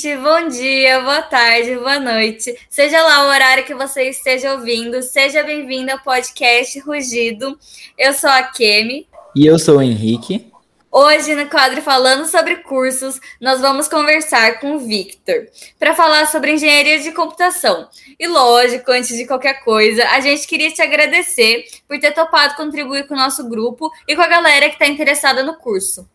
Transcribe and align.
Gente. 0.00 0.16
Bom 0.16 0.48
dia, 0.48 1.00
boa 1.00 1.20
tarde, 1.20 1.74
boa 1.76 2.00
noite. 2.00 2.56
Seja 2.70 3.02
lá 3.02 3.26
o 3.26 3.28
horário 3.28 3.64
que 3.64 3.74
você 3.74 4.08
esteja 4.08 4.54
ouvindo, 4.54 5.02
seja 5.02 5.42
bem-vindo 5.42 5.92
ao 5.92 5.98
podcast 5.98 6.78
Rugido. 6.80 7.58
Eu 7.98 8.14
sou 8.14 8.30
a 8.30 8.44
Kemi. 8.44 9.06
E 9.36 9.44
eu 9.44 9.58
sou 9.58 9.76
o 9.76 9.82
Henrique. 9.82 10.50
Hoje, 10.90 11.34
no 11.34 11.46
quadro 11.50 11.82
Falando 11.82 12.26
sobre 12.26 12.56
Cursos, 12.56 13.20
nós 13.38 13.60
vamos 13.60 13.88
conversar 13.88 14.58
com 14.58 14.76
o 14.76 14.78
Victor 14.78 15.46
para 15.78 15.94
falar 15.94 16.26
sobre 16.28 16.52
engenharia 16.52 16.98
de 17.00 17.12
computação. 17.12 17.86
E 18.18 18.26
lógico, 18.26 18.90
antes 18.90 19.14
de 19.14 19.26
qualquer 19.26 19.62
coisa, 19.62 20.08
a 20.08 20.20
gente 20.20 20.48
queria 20.48 20.72
te 20.72 20.80
agradecer 20.80 21.66
por 21.86 22.00
ter 22.00 22.12
topado 22.12 22.56
contribuir 22.56 23.06
com 23.06 23.12
o 23.12 23.18
nosso 23.18 23.46
grupo 23.50 23.90
e 24.08 24.16
com 24.16 24.22
a 24.22 24.28
galera 24.28 24.68
que 24.68 24.76
está 24.76 24.86
interessada 24.86 25.42
no 25.42 25.56
curso. 25.56 26.08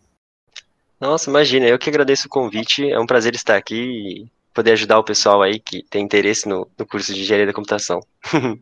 Nossa, 1.00 1.30
imagina, 1.30 1.68
eu 1.68 1.78
que 1.78 1.90
agradeço 1.90 2.28
o 2.28 2.30
convite. 2.30 2.90
É 2.90 3.00
um 3.00 3.06
prazer 3.06 3.36
estar 3.36 3.56
aqui 3.56 3.76
e 3.76 4.32
poder 4.54 4.72
ajudar 4.72 4.98
o 4.98 5.04
pessoal 5.04 5.42
aí 5.42 5.60
que 5.60 5.84
tem 5.90 6.04
interesse 6.04 6.48
no, 6.48 6.70
no 6.78 6.86
curso 6.86 7.14
de 7.14 7.22
engenharia 7.22 7.46
da 7.46 7.54
computação. 7.54 8.00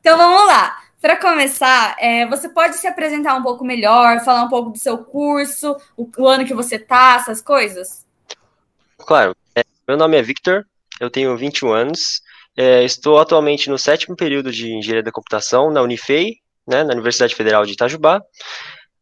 então 0.00 0.16
vamos 0.16 0.46
lá. 0.46 0.78
Para 1.00 1.16
começar, 1.16 1.96
é, 1.98 2.26
você 2.26 2.50
pode 2.50 2.76
se 2.76 2.86
apresentar 2.86 3.34
um 3.34 3.42
pouco 3.42 3.64
melhor, 3.64 4.22
falar 4.22 4.42
um 4.42 4.50
pouco 4.50 4.70
do 4.70 4.78
seu 4.78 4.98
curso, 4.98 5.74
o, 5.96 6.06
o 6.18 6.28
ano 6.28 6.44
que 6.44 6.52
você 6.52 6.78
tá, 6.78 7.16
essas 7.18 7.40
coisas? 7.40 8.06
Claro. 8.98 9.34
É, 9.56 9.64
meu 9.88 9.96
nome 9.96 10.18
é 10.18 10.22
Victor, 10.22 10.66
eu 11.00 11.08
tenho 11.08 11.34
21 11.38 11.72
anos, 11.72 12.20
é, 12.54 12.84
estou 12.84 13.18
atualmente 13.18 13.70
no 13.70 13.78
sétimo 13.78 14.14
período 14.14 14.52
de 14.52 14.70
Engenharia 14.70 15.02
da 15.02 15.10
Computação 15.10 15.70
na 15.70 15.80
Unifei, 15.80 16.36
né, 16.66 16.84
na 16.84 16.92
Universidade 16.92 17.34
Federal 17.34 17.64
de 17.64 17.72
Itajubá, 17.72 18.20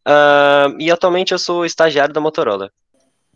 uh, 0.09 0.75
e 0.79 0.91
atualmente 0.91 1.33
eu 1.33 1.39
sou 1.39 1.65
estagiário 1.65 2.15
da 2.15 2.21
Motorola. 2.21 2.71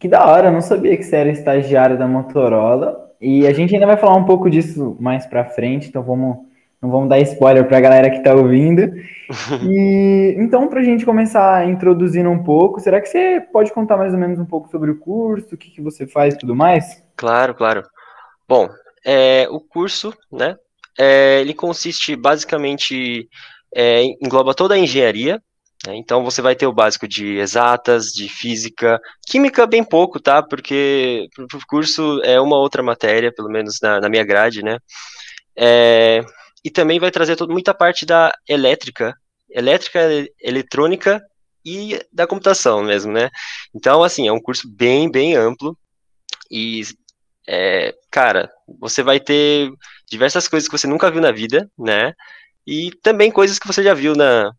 Que 0.00 0.08
da 0.08 0.26
hora, 0.26 0.50
não 0.50 0.60
sabia 0.60 0.96
que 0.96 1.02
você 1.02 1.16
era 1.16 1.30
estagiário 1.30 1.98
da 1.98 2.06
Motorola, 2.06 3.12
e 3.20 3.46
a 3.46 3.52
gente 3.52 3.74
ainda 3.74 3.86
vai 3.86 3.96
falar 3.96 4.16
um 4.16 4.24
pouco 4.24 4.50
disso 4.50 4.96
mais 4.98 5.26
para 5.26 5.44
frente, 5.44 5.88
então 5.88 6.02
vamos 6.02 6.38
não 6.82 6.90
vamos 6.90 7.08
dar 7.08 7.20
spoiler 7.20 7.64
para 7.68 7.78
a 7.78 7.80
galera 7.80 8.10
que 8.10 8.16
está 8.16 8.34
ouvindo. 8.34 8.82
E 9.62 10.34
então, 10.36 10.68
para 10.68 10.80
a 10.80 10.82
gente 10.82 11.06
começar 11.06 11.66
introduzindo 11.66 12.28
um 12.28 12.42
pouco, 12.42 12.80
será 12.80 13.00
que 13.00 13.08
você 13.08 13.40
pode 13.40 13.72
contar 13.72 13.96
mais 13.96 14.12
ou 14.12 14.18
menos 14.18 14.38
um 14.38 14.44
pouco 14.44 14.68
sobre 14.68 14.90
o 14.90 14.98
curso, 14.98 15.54
o 15.54 15.56
que, 15.56 15.70
que 15.70 15.80
você 15.80 16.06
faz 16.06 16.34
e 16.34 16.38
tudo 16.38 16.54
mais? 16.54 17.02
Claro, 17.16 17.54
claro. 17.54 17.82
Bom, 18.46 18.68
é, 19.06 19.46
o 19.50 19.58
curso, 19.58 20.12
né, 20.30 20.56
é, 20.98 21.40
ele 21.40 21.54
consiste 21.54 22.14
basicamente, 22.14 23.26
é, 23.74 24.02
engloba 24.20 24.52
toda 24.52 24.74
a 24.74 24.78
engenharia, 24.78 25.40
então 25.88 26.22
você 26.22 26.40
vai 26.40 26.54
ter 26.54 26.66
o 26.66 26.72
básico 26.72 27.08
de 27.08 27.38
exatas, 27.38 28.06
de 28.12 28.28
física, 28.28 29.00
química 29.26 29.66
bem 29.66 29.82
pouco, 29.82 30.20
tá, 30.20 30.42
porque 30.42 31.28
o 31.38 31.66
curso 31.66 32.20
é 32.22 32.40
uma 32.40 32.56
outra 32.56 32.82
matéria, 32.82 33.32
pelo 33.34 33.48
menos 33.48 33.78
na, 33.82 34.00
na 34.00 34.08
minha 34.08 34.24
grade, 34.24 34.62
né, 34.62 34.78
é, 35.56 36.24
e 36.64 36.70
também 36.70 36.98
vai 36.98 37.10
trazer 37.10 37.36
toda, 37.36 37.52
muita 37.52 37.74
parte 37.74 38.06
da 38.06 38.32
elétrica, 38.48 39.14
elétrica, 39.50 40.00
eletrônica 40.40 41.20
e 41.64 42.00
da 42.12 42.26
computação 42.26 42.82
mesmo, 42.82 43.12
né? 43.12 43.30
Então, 43.74 44.02
assim, 44.02 44.26
é 44.28 44.32
um 44.32 44.40
curso 44.40 44.68
bem, 44.68 45.10
bem 45.10 45.34
amplo. 45.36 45.76
E, 46.50 46.82
é, 47.46 47.94
cara, 48.10 48.50
você 48.80 49.02
vai 49.02 49.20
ter 49.20 49.70
diversas 50.08 50.48
coisas 50.48 50.68
que 50.68 50.76
você 50.76 50.86
nunca 50.86 51.10
viu 51.10 51.20
na 51.20 51.32
vida, 51.32 51.70
né? 51.78 52.14
E 52.66 52.90
também 53.02 53.30
coisas 53.30 53.58
que 53.58 53.66
você 53.66 53.82
já 53.82 53.94
viu 53.94 54.14
na, 54.14 54.52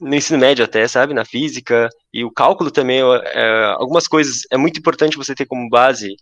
no 0.00 0.14
ensino 0.14 0.38
médio 0.38 0.64
até, 0.64 0.86
sabe? 0.88 1.14
Na 1.14 1.24
física 1.24 1.88
e 2.12 2.24
o 2.24 2.30
cálculo 2.30 2.70
também, 2.70 3.00
é, 3.00 3.74
algumas 3.76 4.06
coisas 4.06 4.42
é 4.50 4.56
muito 4.56 4.78
importante 4.78 5.16
você 5.16 5.34
ter 5.34 5.46
como 5.46 5.68
base 5.68 6.16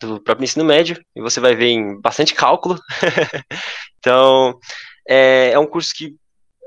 do 0.00 0.20
próprio 0.20 0.44
ensino 0.44 0.64
médio, 0.64 1.02
e 1.14 1.20
você 1.20 1.40
vai 1.40 1.54
ver 1.54 1.68
em 1.68 2.00
bastante 2.00 2.34
cálculo. 2.34 2.78
então, 3.98 4.58
é, 5.08 5.50
é, 5.52 5.58
um 5.58 5.66
curso 5.66 5.92
que 5.94 6.14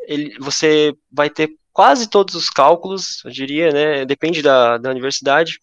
ele, 0.07 0.35
você 0.39 0.93
vai 1.11 1.29
ter 1.29 1.49
quase 1.72 2.09
todos 2.09 2.35
os 2.35 2.49
cálculos, 2.49 3.23
eu 3.23 3.31
diria, 3.31 3.72
né? 3.72 4.05
Depende 4.05 4.41
da, 4.41 4.77
da 4.77 4.89
universidade. 4.89 5.59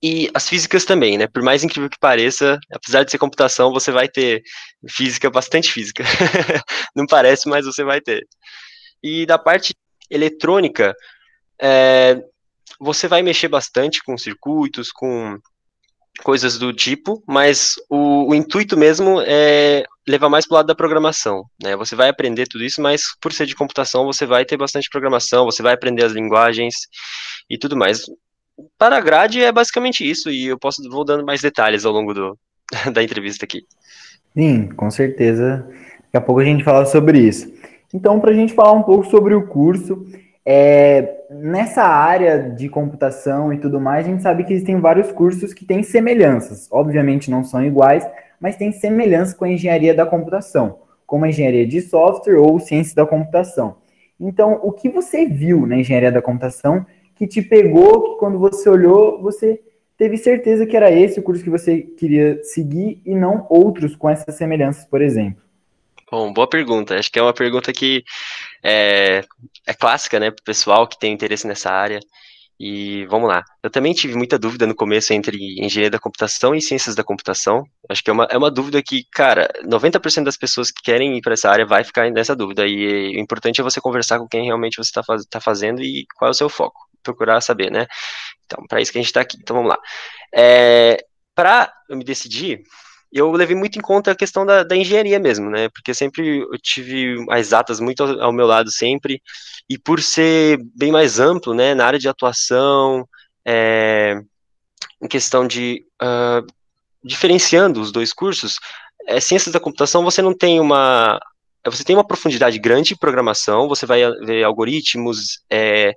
E 0.00 0.30
as 0.32 0.48
físicas 0.48 0.84
também, 0.84 1.18
né? 1.18 1.26
Por 1.26 1.42
mais 1.42 1.64
incrível 1.64 1.90
que 1.90 1.98
pareça, 1.98 2.58
apesar 2.72 3.02
de 3.02 3.10
ser 3.10 3.18
computação, 3.18 3.72
você 3.72 3.90
vai 3.90 4.08
ter 4.08 4.42
física, 4.88 5.28
bastante 5.28 5.72
física. 5.72 6.04
Não 6.94 7.04
parece, 7.04 7.48
mas 7.48 7.66
você 7.66 7.82
vai 7.82 8.00
ter. 8.00 8.24
E 9.02 9.26
da 9.26 9.38
parte 9.38 9.74
eletrônica, 10.10 10.94
é, 11.60 12.20
você 12.80 13.08
vai 13.08 13.22
mexer 13.22 13.48
bastante 13.48 14.02
com 14.02 14.16
circuitos, 14.16 14.90
com 14.90 15.38
coisas 16.22 16.58
do 16.58 16.72
tipo, 16.72 17.22
mas 17.26 17.74
o, 17.88 18.30
o, 18.30 18.34
intuito 18.34 18.76
mesmo 18.76 19.20
é 19.24 19.84
levar 20.06 20.28
mais 20.28 20.46
para 20.46 20.54
o 20.54 20.56
lado 20.56 20.66
da 20.66 20.74
programação, 20.74 21.44
né? 21.62 21.76
Você 21.76 21.94
vai 21.94 22.08
aprender 22.08 22.46
tudo 22.46 22.64
isso, 22.64 22.82
mas 22.82 23.02
por 23.20 23.32
ser 23.32 23.46
de 23.46 23.54
computação, 23.54 24.04
você 24.04 24.26
vai 24.26 24.44
ter 24.44 24.56
bastante 24.56 24.88
programação, 24.90 25.44
você 25.44 25.62
vai 25.62 25.74
aprender 25.74 26.04
as 26.04 26.12
linguagens 26.12 26.74
e 27.48 27.56
tudo 27.56 27.76
mais. 27.76 28.02
Para 28.76 28.96
a 28.96 29.00
grade 29.00 29.40
é 29.40 29.52
basicamente 29.52 30.08
isso, 30.08 30.30
e 30.30 30.46
eu 30.46 30.58
posso 30.58 30.82
vou 30.90 31.04
dando 31.04 31.24
mais 31.24 31.40
detalhes 31.40 31.84
ao 31.84 31.92
longo 31.92 32.12
do, 32.12 32.38
da 32.92 33.02
entrevista 33.02 33.44
aqui. 33.44 33.64
Sim, 34.36 34.68
com 34.68 34.90
certeza. 34.90 35.66
Daqui 36.04 36.16
a 36.16 36.20
pouco 36.20 36.40
a 36.40 36.44
gente 36.44 36.64
fala 36.64 36.84
sobre 36.84 37.20
isso. 37.20 37.52
Então, 37.92 38.20
para 38.20 38.30
a 38.30 38.34
gente 38.34 38.52
falar 38.52 38.72
um 38.72 38.82
pouco 38.82 39.06
sobre 39.06 39.34
o 39.34 39.46
curso, 39.46 40.04
é, 40.44 41.24
nessa 41.30 41.82
área 41.82 42.50
de 42.50 42.68
computação 42.68 43.52
e 43.52 43.58
tudo 43.58 43.80
mais, 43.80 44.06
a 44.06 44.10
gente 44.10 44.22
sabe 44.22 44.44
que 44.44 44.52
existem 44.52 44.80
vários 44.80 45.12
cursos 45.12 45.52
que 45.52 45.64
têm 45.64 45.82
semelhanças. 45.82 46.68
Obviamente 46.70 47.30
não 47.30 47.44
são 47.44 47.64
iguais, 47.64 48.08
mas 48.40 48.56
têm 48.56 48.72
semelhança 48.72 49.36
com 49.36 49.44
a 49.44 49.50
engenharia 49.50 49.94
da 49.94 50.06
computação, 50.06 50.78
como 51.06 51.24
a 51.24 51.28
engenharia 51.28 51.66
de 51.66 51.80
software 51.80 52.36
ou 52.36 52.58
ciência 52.58 52.94
da 52.94 53.06
computação. 53.06 53.76
Então, 54.20 54.58
o 54.62 54.72
que 54.72 54.88
você 54.88 55.26
viu 55.26 55.66
na 55.66 55.76
engenharia 55.76 56.10
da 56.10 56.22
computação 56.22 56.84
que 57.14 57.26
te 57.26 57.42
pegou, 57.42 58.02
que 58.02 58.18
quando 58.18 58.38
você 58.38 58.68
olhou, 58.68 59.20
você 59.20 59.60
teve 59.96 60.16
certeza 60.16 60.64
que 60.64 60.76
era 60.76 60.90
esse 60.90 61.20
o 61.20 61.22
curso 61.22 61.42
que 61.42 61.50
você 61.50 61.82
queria 61.82 62.42
seguir 62.42 63.02
e 63.04 63.14
não 63.14 63.46
outros 63.48 63.96
com 63.96 64.08
essas 64.08 64.34
semelhanças, 64.34 64.84
por 64.84 65.02
exemplo? 65.02 65.47
Bom, 66.10 66.32
boa 66.32 66.48
pergunta. 66.48 66.98
Acho 66.98 67.10
que 67.10 67.18
é 67.18 67.22
uma 67.22 67.34
pergunta 67.34 67.72
que 67.72 68.02
é, 68.62 69.22
é 69.66 69.74
clássica, 69.74 70.18
né, 70.18 70.30
para 70.30 70.40
o 70.40 70.44
pessoal 70.44 70.86
que 70.88 70.98
tem 70.98 71.12
interesse 71.12 71.46
nessa 71.46 71.70
área. 71.70 72.00
E 72.60 73.06
vamos 73.06 73.28
lá. 73.28 73.44
Eu 73.62 73.70
também 73.70 73.92
tive 73.94 74.16
muita 74.16 74.38
dúvida 74.38 74.66
no 74.66 74.74
começo 74.74 75.12
entre 75.12 75.36
engenharia 75.60 75.90
da 75.90 75.98
computação 75.98 76.54
e 76.56 76.62
ciências 76.62 76.94
da 76.96 77.04
computação. 77.04 77.62
Acho 77.88 78.02
que 78.02 78.10
é 78.10 78.12
uma, 78.12 78.24
é 78.30 78.36
uma 78.36 78.50
dúvida 78.50 78.82
que, 78.82 79.04
cara, 79.12 79.48
90% 79.64 80.24
das 80.24 80.36
pessoas 80.36 80.70
que 80.70 80.82
querem 80.82 81.16
ir 81.16 81.20
para 81.20 81.34
essa 81.34 81.48
área 81.50 81.64
vai 81.64 81.84
ficar 81.84 82.10
nessa 82.10 82.34
dúvida. 82.34 82.66
E 82.66 83.16
o 83.16 83.20
importante 83.20 83.60
é 83.60 83.64
você 83.64 83.80
conversar 83.80 84.18
com 84.18 84.26
quem 84.26 84.44
realmente 84.44 84.76
você 84.76 84.88
está 84.88 85.04
faz, 85.04 85.24
tá 85.26 85.40
fazendo 85.40 85.82
e 85.82 86.04
qual 86.16 86.28
é 86.28 86.32
o 86.32 86.34
seu 86.34 86.48
foco. 86.48 86.80
Procurar 87.02 87.40
saber, 87.40 87.70
né? 87.70 87.86
Então, 88.46 88.64
para 88.66 88.80
isso 88.80 88.90
que 88.90 88.98
a 88.98 89.02
gente 89.02 89.08
está 89.10 89.20
aqui. 89.20 89.36
Então, 89.40 89.54
vamos 89.54 89.70
lá. 89.70 89.78
É, 90.34 90.98
para 91.34 91.72
eu 91.88 91.96
me 91.96 92.04
decidir, 92.04 92.60
eu 93.12 93.30
levei 93.32 93.56
muito 93.56 93.78
em 93.78 93.82
conta 93.82 94.12
a 94.12 94.16
questão 94.16 94.44
da, 94.44 94.62
da, 94.62 94.76
engenharia 94.76 95.18
mesmo, 95.18 95.50
né? 95.50 95.68
Porque 95.70 95.94
sempre 95.94 96.40
eu 96.40 96.58
tive 96.62 97.24
as 97.30 97.52
atas 97.52 97.80
muito 97.80 98.02
ao, 98.02 98.32
meu 98.32 98.46
lado 98.46 98.70
sempre, 98.70 99.22
e 99.68 99.78
por 99.78 100.00
ser 100.02 100.58
bem 100.76 100.92
mais 100.92 101.18
amplo, 101.18 101.54
né, 101.54 101.74
na 101.74 101.86
área 101.86 101.98
de 101.98 102.08
atuação, 102.08 103.08
é, 103.46 104.20
em 105.02 105.08
questão 105.08 105.46
de 105.46 105.84
uh, 106.02 106.46
diferenciando 107.02 107.80
os 107.80 107.92
dois 107.92 108.12
cursos, 108.12 108.58
é, 109.06 109.20
ciências 109.20 109.52
da 109.52 109.60
computação 109.60 110.04
você 110.04 110.20
não 110.20 110.36
tem 110.36 110.60
uma 110.60 111.18
você 111.64 111.84
tem 111.84 111.96
uma 111.96 112.06
profundidade 112.06 112.58
grande 112.58 112.94
em 112.94 112.96
programação, 112.96 113.68
você 113.68 113.84
vai 113.84 114.00
ver 114.24 114.44
algoritmos, 114.44 115.40
é, 115.50 115.92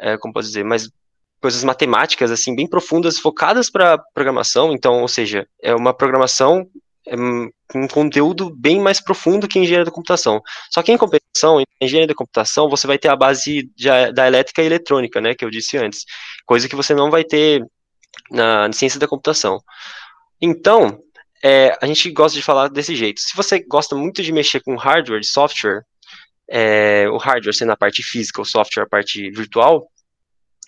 é, 0.00 0.16
como 0.16 0.32
posso 0.32 0.48
dizer, 0.48 0.64
mas 0.64 0.88
coisas 1.40 1.64
matemáticas 1.64 2.30
assim 2.30 2.54
bem 2.54 2.68
profundas 2.68 3.18
focadas 3.18 3.70
para 3.70 3.98
programação. 4.14 4.72
Então 4.72 5.00
ou 5.00 5.08
seja 5.08 5.46
é 5.62 5.74
uma 5.74 5.94
programação 5.94 6.68
é, 7.06 7.16
um 7.16 7.88
conteúdo 7.88 8.54
bem 8.54 8.80
mais 8.80 9.00
profundo 9.00 9.48
que 9.48 9.58
engenharia 9.58 9.84
da 9.84 9.90
computação. 9.90 10.40
Só 10.70 10.82
que 10.82 10.92
em 10.92 10.98
compensação 10.98 11.60
em 11.60 11.64
engenharia 11.80 12.08
da 12.08 12.14
computação 12.14 12.68
você 12.68 12.86
vai 12.86 12.98
ter 12.98 13.08
a 13.08 13.16
base 13.16 13.70
de, 13.74 14.12
da 14.12 14.26
elétrica 14.26 14.62
e 14.62 14.66
eletrônica 14.66 15.20
né 15.20 15.34
que 15.34 15.44
eu 15.44 15.50
disse 15.50 15.76
antes. 15.78 16.04
Coisa 16.46 16.68
que 16.68 16.76
você 16.76 16.94
não 16.94 17.10
vai 17.10 17.24
ter 17.24 17.64
na, 18.30 18.68
na 18.68 18.72
ciência 18.72 19.00
da 19.00 19.08
computação. 19.08 19.60
Então 20.40 21.00
é, 21.42 21.76
a 21.80 21.86
gente 21.86 22.10
gosta 22.10 22.36
de 22.38 22.44
falar 22.44 22.68
desse 22.68 22.94
jeito. 22.94 23.20
Se 23.20 23.34
você 23.34 23.60
gosta 23.60 23.96
muito 23.96 24.22
de 24.22 24.30
mexer 24.30 24.60
com 24.60 24.76
hardware 24.76 25.24
software 25.24 25.82
é, 26.52 27.08
o 27.08 27.16
hardware 27.16 27.54
sendo 27.54 27.72
a 27.72 27.76
parte 27.76 28.02
física 28.02 28.42
o 28.42 28.44
software 28.44 28.82
a 28.82 28.88
parte 28.88 29.30
virtual 29.30 29.88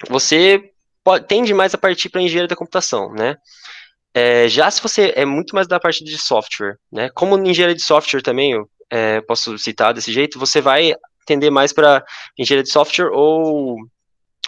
você 0.08 0.70
pode, 1.02 1.26
tende 1.26 1.52
mais 1.54 1.74
a 1.74 1.78
partir 1.78 2.08
para 2.08 2.22
engenharia 2.22 2.48
da 2.48 2.56
computação, 2.56 3.12
né? 3.12 3.36
É, 4.14 4.48
já 4.48 4.70
se 4.70 4.82
você 4.82 5.12
é 5.16 5.24
muito 5.24 5.54
mais 5.54 5.66
da 5.66 5.80
parte 5.80 6.04
de 6.04 6.18
software, 6.18 6.76
né? 6.90 7.10
Como 7.14 7.38
engenharia 7.38 7.74
de 7.74 7.82
software 7.82 8.22
também, 8.22 8.52
eu 8.52 8.68
é, 8.90 9.20
posso 9.22 9.56
citar 9.58 9.94
desse 9.94 10.12
jeito, 10.12 10.38
você 10.38 10.60
vai 10.60 10.94
tender 11.26 11.50
mais 11.50 11.72
para 11.72 12.04
engenharia 12.38 12.64
de 12.64 12.70
software 12.70 13.10
ou 13.12 13.76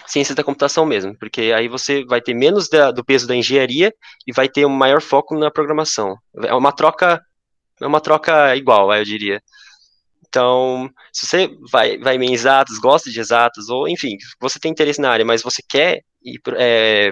ciência 0.06 0.34
da 0.34 0.44
computação 0.44 0.84
mesmo, 0.84 1.16
porque 1.18 1.52
aí 1.56 1.68
você 1.68 2.04
vai 2.04 2.20
ter 2.20 2.34
menos 2.34 2.68
da, 2.68 2.90
do 2.90 3.04
peso 3.04 3.26
da 3.26 3.34
engenharia 3.34 3.92
e 4.26 4.32
vai 4.32 4.48
ter 4.48 4.66
um 4.66 4.70
maior 4.70 5.00
foco 5.00 5.36
na 5.38 5.50
programação. 5.50 6.16
É 6.42 6.54
uma 6.54 6.72
troca, 6.72 7.20
é 7.80 7.86
uma 7.86 8.00
troca 8.00 8.54
igual, 8.56 8.92
eu 8.92 9.04
diria. 9.04 9.42
Então, 10.34 10.90
se 11.12 11.26
você 11.26 11.48
vai, 11.70 11.96
vai 11.96 12.16
em 12.16 12.32
exatos, 12.32 12.80
gosta 12.80 13.08
de 13.08 13.20
exatos, 13.20 13.68
ou 13.68 13.88
enfim, 13.88 14.16
você 14.40 14.58
tem 14.58 14.72
interesse 14.72 15.00
na 15.00 15.08
área, 15.08 15.24
mas 15.24 15.42
você 15.44 15.62
quer 15.68 16.00
ir, 16.24 16.40
é, 16.56 17.10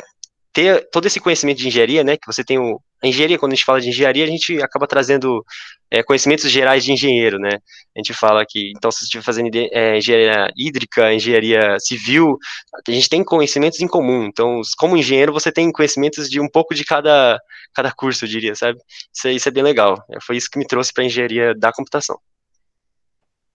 ter 0.53 0.89
todo 0.91 1.07
esse 1.07 1.21
conhecimento 1.21 1.59
de 1.59 1.69
engenharia, 1.69 2.03
né, 2.03 2.17
que 2.17 2.27
você 2.27 2.43
tem 2.43 2.59
o, 2.59 2.81
a 3.01 3.07
engenharia, 3.07 3.39
quando 3.39 3.53
a 3.53 3.55
gente 3.55 3.65
fala 3.65 3.81
de 3.81 3.89
engenharia, 3.91 4.25
a 4.25 4.27
gente 4.27 4.61
acaba 4.61 4.89
trazendo 4.89 5.45
é, 5.89 6.03
conhecimentos 6.03 6.51
gerais 6.51 6.85
de 6.85 6.91
engenheiro, 6.91 7.39
né, 7.39 7.51
a 7.97 7.99
gente 8.01 8.13
fala 8.13 8.45
que, 8.45 8.73
então, 8.77 8.91
se 8.91 8.99
você 8.99 9.05
estiver 9.05 9.23
fazendo 9.23 9.51
é, 9.55 9.99
engenharia 9.99 10.49
hídrica, 10.57 11.15
engenharia 11.15 11.77
civil, 11.79 12.37
a 12.89 12.91
gente 12.91 13.09
tem 13.09 13.23
conhecimentos 13.23 13.81
em 13.81 13.87
comum, 13.87 14.25
então, 14.25 14.61
como 14.79 14.97
engenheiro, 14.97 15.33
você 15.33 15.53
tem 15.53 15.71
conhecimentos 15.71 16.29
de 16.29 16.41
um 16.41 16.49
pouco 16.49 16.75
de 16.75 16.85
cada, 16.85 17.39
cada 17.73 17.93
curso, 17.93 18.25
eu 18.25 18.29
diria, 18.29 18.57
sabe, 18.57 18.81
isso, 19.15 19.29
isso 19.29 19.49
é 19.49 19.53
bem 19.53 19.63
legal, 19.63 19.95
foi 20.27 20.37
isso 20.37 20.51
que 20.51 20.59
me 20.59 20.67
trouxe 20.67 20.93
para 20.93 21.05
a 21.05 21.07
engenharia 21.07 21.55
da 21.55 21.73
computação. 21.73 22.19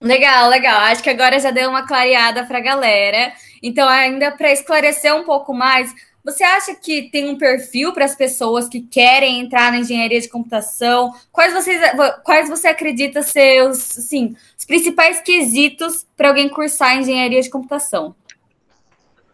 Legal, 0.00 0.48
legal. 0.48 0.80
Acho 0.82 1.02
que 1.02 1.10
agora 1.10 1.40
já 1.40 1.50
deu 1.50 1.68
uma 1.68 1.86
clareada 1.86 2.44
para 2.44 2.58
a 2.58 2.62
galera. 2.62 3.32
Então, 3.62 3.88
ainda 3.88 4.30
para 4.30 4.52
esclarecer 4.52 5.14
um 5.14 5.24
pouco 5.24 5.52
mais, 5.52 5.92
você 6.24 6.44
acha 6.44 6.74
que 6.74 7.10
tem 7.10 7.28
um 7.28 7.38
perfil 7.38 7.92
para 7.92 8.04
as 8.04 8.14
pessoas 8.14 8.68
que 8.68 8.82
querem 8.82 9.40
entrar 9.40 9.72
na 9.72 9.78
engenharia 9.78 10.20
de 10.20 10.28
computação? 10.28 11.12
Quais, 11.32 11.52
vocês, 11.52 11.80
quais 12.22 12.48
você 12.48 12.68
acredita 12.68 13.22
ser 13.22 13.62
os, 13.68 13.78
sim, 13.78 14.36
os 14.56 14.64
principais 14.64 15.20
quesitos 15.20 16.06
para 16.16 16.28
alguém 16.28 16.48
cursar 16.48 16.98
engenharia 16.98 17.40
de 17.40 17.50
computação? 17.50 18.14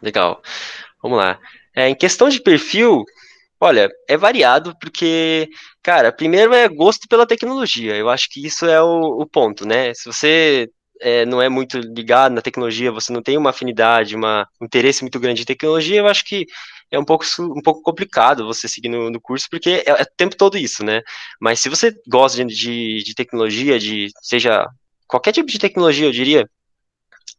Legal. 0.01 0.41
Vamos 1.03 1.19
lá. 1.19 1.39
É, 1.75 1.89
em 1.89 1.95
questão 1.95 2.29
de 2.29 2.41
perfil, 2.41 3.05
olha, 3.61 3.91
é 4.09 4.17
variado 4.17 4.77
porque, 4.79 5.51
cara, 5.85 6.11
primeiro 6.11 6.55
é 6.55 6.69
gosto 6.69 7.07
pela 7.09 7.27
tecnologia. 7.27 7.95
Eu 7.97 8.09
acho 8.11 8.29
que 8.31 8.45
isso 8.45 8.67
é 8.67 8.83
o, 8.83 9.21
o 9.21 9.27
ponto, 9.27 9.67
né? 9.67 9.95
Se 9.95 10.07
você 10.07 10.69
é, 11.01 11.27
não 11.27 11.43
é 11.43 11.49
muito 11.49 11.79
ligado 11.79 12.33
na 12.33 12.41
tecnologia, 12.43 12.91
você 12.91 13.13
não 13.13 13.23
tem 13.23 13.37
uma 13.37 13.51
afinidade, 13.51 14.17
uma, 14.17 14.49
um 14.61 14.65
interesse 14.65 15.03
muito 15.03 15.21
grande 15.21 15.43
em 15.43 15.45
tecnologia, 15.45 15.99
eu 16.01 16.07
acho 16.07 16.25
que 16.25 16.47
é 16.91 16.99
um 16.99 17.05
pouco, 17.05 17.25
um 17.41 17.63
pouco 17.63 17.83
complicado 17.83 18.47
você 18.47 18.69
seguir 18.69 18.89
no, 18.89 19.11
no 19.11 19.21
curso, 19.21 19.47
porque 19.51 19.85
é, 19.87 19.91
é, 19.91 20.03
o 20.03 20.07
tempo 20.17 20.37
todo 20.37 20.57
isso, 20.57 20.85
né? 20.85 21.03
Mas 21.41 21.61
se 21.61 21.69
você 21.69 21.95
gosta 22.09 22.45
de, 22.45 22.55
de, 22.55 23.03
de 23.05 23.15
tecnologia, 23.15 23.79
de 23.79 24.09
seja 24.23 24.67
qualquer 25.07 25.33
tipo 25.33 25.49
de 25.49 25.59
tecnologia, 25.59 26.07
eu 26.07 26.13
diria, 26.13 26.49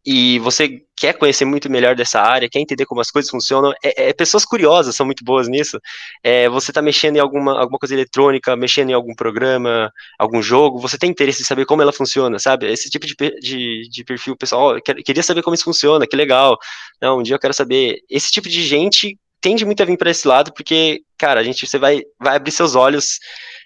e 0.05 0.37
você 0.39 0.81
quer 0.95 1.13
conhecer 1.13 1.45
muito 1.45 1.69
melhor 1.69 1.95
dessa 1.95 2.21
área, 2.21 2.47
quer 2.49 2.59
entender 2.59 2.85
como 2.85 3.01
as 3.01 3.09
coisas 3.09 3.29
funcionam, 3.29 3.73
é, 3.83 4.09
é 4.09 4.13
pessoas 4.13 4.45
curiosas 4.45 4.95
são 4.95 5.05
muito 5.05 5.23
boas 5.23 5.47
nisso. 5.47 5.79
É, 6.23 6.47
você 6.47 6.71
está 6.71 6.81
mexendo 6.81 7.15
em 7.15 7.19
alguma, 7.19 7.59
alguma 7.59 7.79
coisa 7.79 7.95
eletrônica, 7.95 8.55
mexendo 8.55 8.91
em 8.91 8.93
algum 8.93 9.15
programa, 9.15 9.91
algum 10.19 10.41
jogo, 10.41 10.79
você 10.79 10.97
tem 10.97 11.09
interesse 11.09 11.41
em 11.41 11.45
saber 11.45 11.65
como 11.65 11.81
ela 11.81 11.91
funciona, 11.91 12.37
sabe? 12.37 12.71
Esse 12.71 12.89
tipo 12.89 13.05
de, 13.07 13.15
de, 13.41 13.89
de 13.89 14.03
perfil, 14.03 14.37
pessoal, 14.37 14.77
oh, 14.77 14.81
queria 14.81 15.23
saber 15.23 15.41
como 15.41 15.55
isso 15.55 15.63
funciona, 15.63 16.05
que 16.05 16.15
legal. 16.15 16.57
Não, 17.01 17.19
um 17.19 17.23
dia 17.23 17.35
eu 17.35 17.39
quero 17.39 17.53
saber. 17.53 17.99
Esse 18.09 18.31
tipo 18.31 18.47
de 18.47 18.61
gente 18.63 19.17
tende 19.41 19.65
muito 19.65 19.81
a 19.81 19.85
vir 19.85 19.97
para 19.97 20.09
esse 20.11 20.27
lado, 20.27 20.53
porque, 20.53 21.01
cara, 21.17 21.39
a 21.39 21.43
gente, 21.43 21.67
você 21.67 21.77
vai, 21.77 22.01
vai 22.19 22.35
abrir 22.35 22.51
seus 22.51 22.75
olhos 22.75 23.19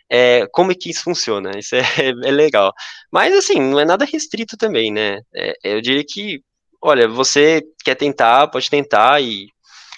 é, 0.09 0.47
como 0.51 0.71
é 0.71 0.75
que 0.75 0.89
isso 0.89 1.03
funciona, 1.03 1.51
isso 1.57 1.75
é, 1.75 1.81
é, 2.25 2.31
legal. 2.31 2.73
Mas, 3.11 3.33
assim, 3.35 3.59
não 3.59 3.79
é 3.79 3.85
nada 3.85 4.05
restrito 4.05 4.57
também, 4.57 4.91
né? 4.91 5.19
É, 5.35 5.53
eu 5.63 5.81
diria 5.81 6.03
que, 6.07 6.41
olha, 6.81 7.07
você 7.07 7.61
quer 7.83 7.95
tentar, 7.95 8.47
pode 8.47 8.69
tentar 8.69 9.21
e, 9.21 9.47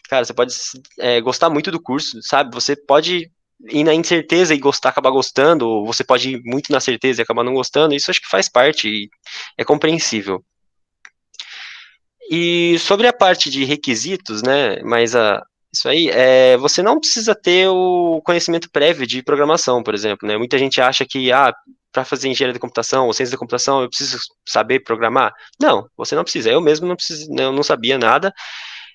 cara, 0.10 0.26
você 0.26 0.34
pode 0.34 0.54
é, 1.00 1.22
gostar 1.22 1.50
muito 1.50 1.72
do 1.72 1.82
curso, 1.82 2.22
sabe? 2.22 2.54
Você 2.54 2.76
pode 2.76 3.32
ir 3.70 3.84
na 3.84 3.94
incerteza 3.94 4.54
e 4.54 4.60
gostar, 4.60 4.90
acabar 4.90 5.12
gostando, 5.12 5.68
ou 5.68 5.86
você 5.86 6.04
pode 6.04 6.32
ir 6.32 6.42
muito 6.44 6.72
na 6.72 6.80
certeza 6.80 7.22
e 7.22 7.24
acabar 7.24 7.44
não 7.44 7.54
gostando, 7.54 7.94
isso 7.94 8.10
acho 8.12 8.22
que 8.22 8.30
faz 8.30 8.50
parte 8.50 8.88
e 8.90 9.10
é 9.58 9.64
compreensível. 9.64 10.44
E 12.30 12.80
sobre 12.80 13.08
a 13.08 13.14
parte 13.14 13.50
de 13.50 13.66
requisitos, 13.66 14.42
né, 14.42 14.82
mas 14.84 15.16
a, 15.16 15.42
isso 15.74 15.88
aí, 15.88 16.10
é, 16.10 16.58
você 16.58 16.84
não 16.84 17.00
precisa 17.00 17.34
ter 17.34 17.68
o 17.70 18.22
conhecimento 18.26 18.70
prévio 18.70 19.08
de 19.08 19.24
programação, 19.24 19.82
por 19.82 19.94
exemplo, 19.94 20.28
né? 20.28 20.38
Muita 20.38 20.58
gente 20.58 20.82
acha 20.82 21.06
que, 21.06 21.32
ah, 21.32 21.54
para 21.92 22.04
fazer 22.04 22.28
engenharia 22.28 22.54
da 22.54 22.60
computação 22.60 23.08
ou 23.08 23.14
ciência 23.14 23.32
da 23.32 23.40
computação, 23.40 23.82
eu 23.82 23.90
preciso 23.90 24.20
saber 24.46 24.82
programar. 24.82 25.34
Não, 25.60 25.88
você 25.96 26.16
não 26.16 26.24
precisa. 26.24 26.50
Eu 26.50 26.62
mesmo 26.62 26.88
não, 26.88 26.96
preciso, 26.96 27.28
eu 27.38 27.54
não 27.54 27.64
sabia 27.64 27.98
nada, 27.98 28.34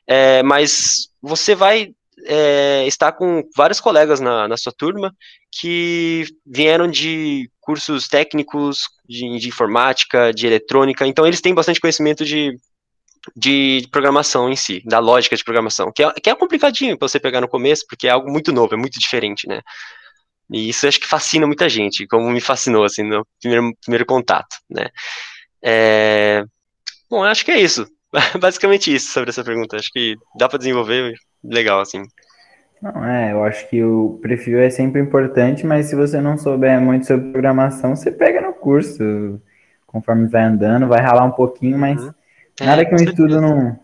é, 0.06 0.42
mas 0.42 1.08
você 1.22 1.54
vai 1.54 1.94
é, 2.26 2.86
estar 2.86 3.12
com 3.12 3.42
vários 3.56 3.80
colegas 3.80 4.20
na, 4.20 4.46
na 4.46 4.56
sua 4.56 4.72
turma 4.72 5.14
que 5.50 6.24
vieram 6.44 6.88
de 6.88 7.50
cursos 7.60 8.06
técnicos 8.06 8.88
de, 9.08 9.38
de 9.38 9.48
informática, 9.48 10.32
de 10.32 10.46
eletrônica, 10.46 11.06
então 11.06 11.26
eles 11.26 11.40
têm 11.40 11.54
bastante 11.54 11.80
conhecimento 11.80 12.24
de 12.24 12.56
de 13.34 13.86
programação 13.90 14.50
em 14.50 14.56
si, 14.56 14.82
da 14.84 14.98
lógica 14.98 15.36
de 15.36 15.44
programação, 15.44 15.90
que 15.94 16.02
é, 16.02 16.12
que 16.12 16.30
é 16.30 16.34
complicadinho 16.34 16.98
para 16.98 17.08
você 17.08 17.18
pegar 17.18 17.40
no 17.40 17.48
começo, 17.48 17.84
porque 17.88 18.06
é 18.06 18.10
algo 18.10 18.30
muito 18.30 18.52
novo, 18.52 18.74
é 18.74 18.76
muito 18.76 18.98
diferente, 18.98 19.48
né? 19.48 19.60
E 20.50 20.68
isso 20.68 20.86
acho 20.86 21.00
que 21.00 21.06
fascina 21.06 21.46
muita 21.46 21.68
gente, 21.68 22.06
como 22.06 22.30
me 22.30 22.40
fascinou, 22.40 22.84
assim, 22.84 23.02
no 23.02 23.26
primeiro, 23.40 23.72
primeiro 23.82 24.06
contato, 24.06 24.56
né? 24.70 24.88
É... 25.62 26.44
Bom, 27.10 27.24
acho 27.24 27.44
que 27.44 27.50
é 27.50 27.60
isso. 27.60 27.86
Basicamente 28.40 28.94
isso 28.94 29.12
sobre 29.12 29.30
essa 29.30 29.44
pergunta. 29.44 29.76
Acho 29.76 29.90
que 29.92 30.16
dá 30.38 30.48
para 30.48 30.58
desenvolver 30.58 31.14
legal, 31.42 31.80
assim. 31.80 32.02
Não, 32.80 33.04
é, 33.04 33.32
eu 33.32 33.42
acho 33.44 33.68
que 33.68 33.82
o 33.82 34.18
perfil 34.22 34.60
é 34.60 34.70
sempre 34.70 35.00
importante, 35.00 35.66
mas 35.66 35.86
se 35.86 35.96
você 35.96 36.20
não 36.20 36.36
souber 36.36 36.80
muito 36.80 37.06
sobre 37.06 37.32
programação, 37.32 37.96
você 37.96 38.12
pega 38.12 38.40
no 38.40 38.52
curso, 38.52 39.40
conforme 39.86 40.28
vai 40.28 40.42
andando, 40.44 40.86
vai 40.86 41.00
ralar 41.00 41.24
um 41.24 41.30
pouquinho, 41.30 41.78
mas 41.78 42.02
uhum. 42.02 42.12
Nada 42.60 42.84
que 42.84 42.94
um 42.94 43.04
estudo 43.04 43.40
não. 43.40 43.78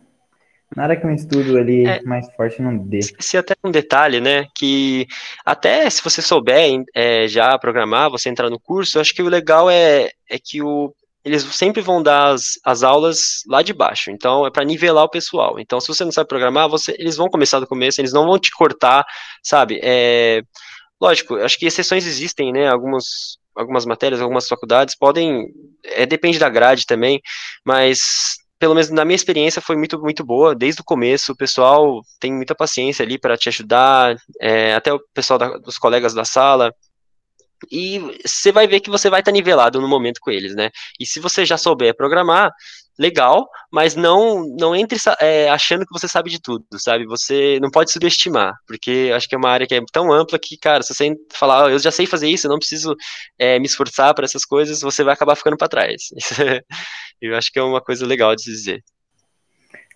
Nada 0.74 0.96
que 0.96 1.06
um 1.06 1.14
estudo 1.14 1.58
ali 1.58 1.86
é, 1.86 2.02
mais 2.02 2.26
forte 2.34 2.62
não 2.62 2.76
dê. 2.76 3.00
Se 3.02 3.36
até 3.36 3.54
um 3.62 3.70
detalhe, 3.70 4.20
né? 4.20 4.46
Que 4.56 5.06
até 5.44 5.88
se 5.90 6.02
você 6.02 6.22
souber 6.22 6.82
é, 6.94 7.28
já 7.28 7.58
programar, 7.58 8.10
você 8.10 8.30
entrar 8.30 8.48
no 8.48 8.58
curso, 8.58 8.96
eu 8.96 9.02
acho 9.02 9.14
que 9.14 9.22
o 9.22 9.28
legal 9.28 9.70
é, 9.70 10.10
é 10.30 10.38
que 10.42 10.62
o, 10.62 10.94
eles 11.24 11.42
sempre 11.54 11.82
vão 11.82 12.02
dar 12.02 12.32
as, 12.32 12.58
as 12.64 12.82
aulas 12.82 13.42
lá 13.46 13.62
de 13.62 13.72
baixo. 13.72 14.10
Então, 14.10 14.46
é 14.46 14.50
para 14.50 14.64
nivelar 14.64 15.04
o 15.04 15.10
pessoal. 15.10 15.58
Então, 15.60 15.80
se 15.80 15.88
você 15.88 16.04
não 16.04 16.12
sabe 16.12 16.28
programar, 16.28 16.68
você, 16.68 16.96
eles 16.98 17.16
vão 17.16 17.28
começar 17.28 17.60
do 17.60 17.66
começo, 17.66 18.00
eles 18.00 18.12
não 18.12 18.26
vão 18.26 18.38
te 18.38 18.50
cortar, 18.50 19.04
sabe? 19.42 19.78
É, 19.82 20.42
lógico, 21.00 21.36
acho 21.36 21.58
que 21.58 21.66
exceções 21.66 22.06
existem, 22.06 22.50
né? 22.50 22.68
Algumas, 22.68 23.36
algumas 23.54 23.84
matérias, 23.84 24.20
algumas 24.20 24.48
faculdades 24.48 24.96
podem. 24.96 25.46
É, 25.84 26.06
depende 26.06 26.38
da 26.38 26.48
grade 26.48 26.86
também, 26.86 27.20
mas 27.64 28.36
pelo 28.62 28.76
menos 28.76 28.90
na 28.90 29.04
minha 29.04 29.16
experiência, 29.16 29.60
foi 29.60 29.74
muito, 29.74 30.00
muito 30.00 30.24
boa, 30.24 30.54
desde 30.54 30.82
o 30.82 30.84
começo, 30.84 31.32
o 31.32 31.36
pessoal 31.36 32.00
tem 32.20 32.32
muita 32.32 32.54
paciência 32.54 33.04
ali 33.04 33.18
para 33.18 33.36
te 33.36 33.48
ajudar, 33.48 34.14
é, 34.40 34.72
até 34.72 34.92
o 34.92 35.00
pessoal 35.12 35.36
da, 35.36 35.58
dos 35.58 35.78
colegas 35.78 36.14
da 36.14 36.24
sala, 36.24 36.72
e 37.68 37.98
você 38.24 38.52
vai 38.52 38.68
ver 38.68 38.78
que 38.78 38.88
você 38.88 39.10
vai 39.10 39.18
estar 39.18 39.32
tá 39.32 39.34
nivelado 39.34 39.80
no 39.80 39.88
momento 39.88 40.20
com 40.20 40.30
eles, 40.30 40.54
né? 40.54 40.70
E 41.00 41.04
se 41.04 41.18
você 41.18 41.44
já 41.44 41.58
souber 41.58 41.96
programar, 41.96 42.52
legal, 42.98 43.48
mas 43.70 43.96
não 43.96 44.44
não 44.58 44.74
entre 44.76 44.98
é, 45.20 45.48
achando 45.48 45.86
que 45.86 45.92
você 45.92 46.06
sabe 46.06 46.30
de 46.30 46.40
tudo, 46.40 46.64
sabe? 46.76 47.04
Você 47.06 47.58
não 47.60 47.70
pode 47.70 47.90
subestimar, 47.90 48.54
porque 48.66 49.10
acho 49.14 49.28
que 49.28 49.34
é 49.34 49.38
uma 49.38 49.50
área 49.50 49.66
que 49.66 49.74
é 49.74 49.80
tão 49.92 50.12
ampla 50.12 50.38
que, 50.38 50.56
cara, 50.58 50.82
se 50.82 50.94
você 50.94 51.14
falar, 51.32 51.64
oh, 51.64 51.68
eu 51.70 51.78
já 51.78 51.90
sei 51.90 52.06
fazer 52.06 52.28
isso, 52.28 52.46
eu 52.46 52.50
não 52.50 52.58
preciso 52.58 52.94
é, 53.38 53.58
me 53.58 53.66
esforçar 53.66 54.14
para 54.14 54.24
essas 54.24 54.44
coisas, 54.44 54.80
você 54.80 55.02
vai 55.02 55.14
acabar 55.14 55.36
ficando 55.36 55.56
para 55.56 55.68
trás. 55.68 56.02
eu 57.20 57.36
acho 57.36 57.50
que 57.52 57.58
é 57.58 57.62
uma 57.62 57.80
coisa 57.80 58.06
legal 58.06 58.34
de 58.34 58.42
se 58.42 58.50
dizer. 58.50 58.82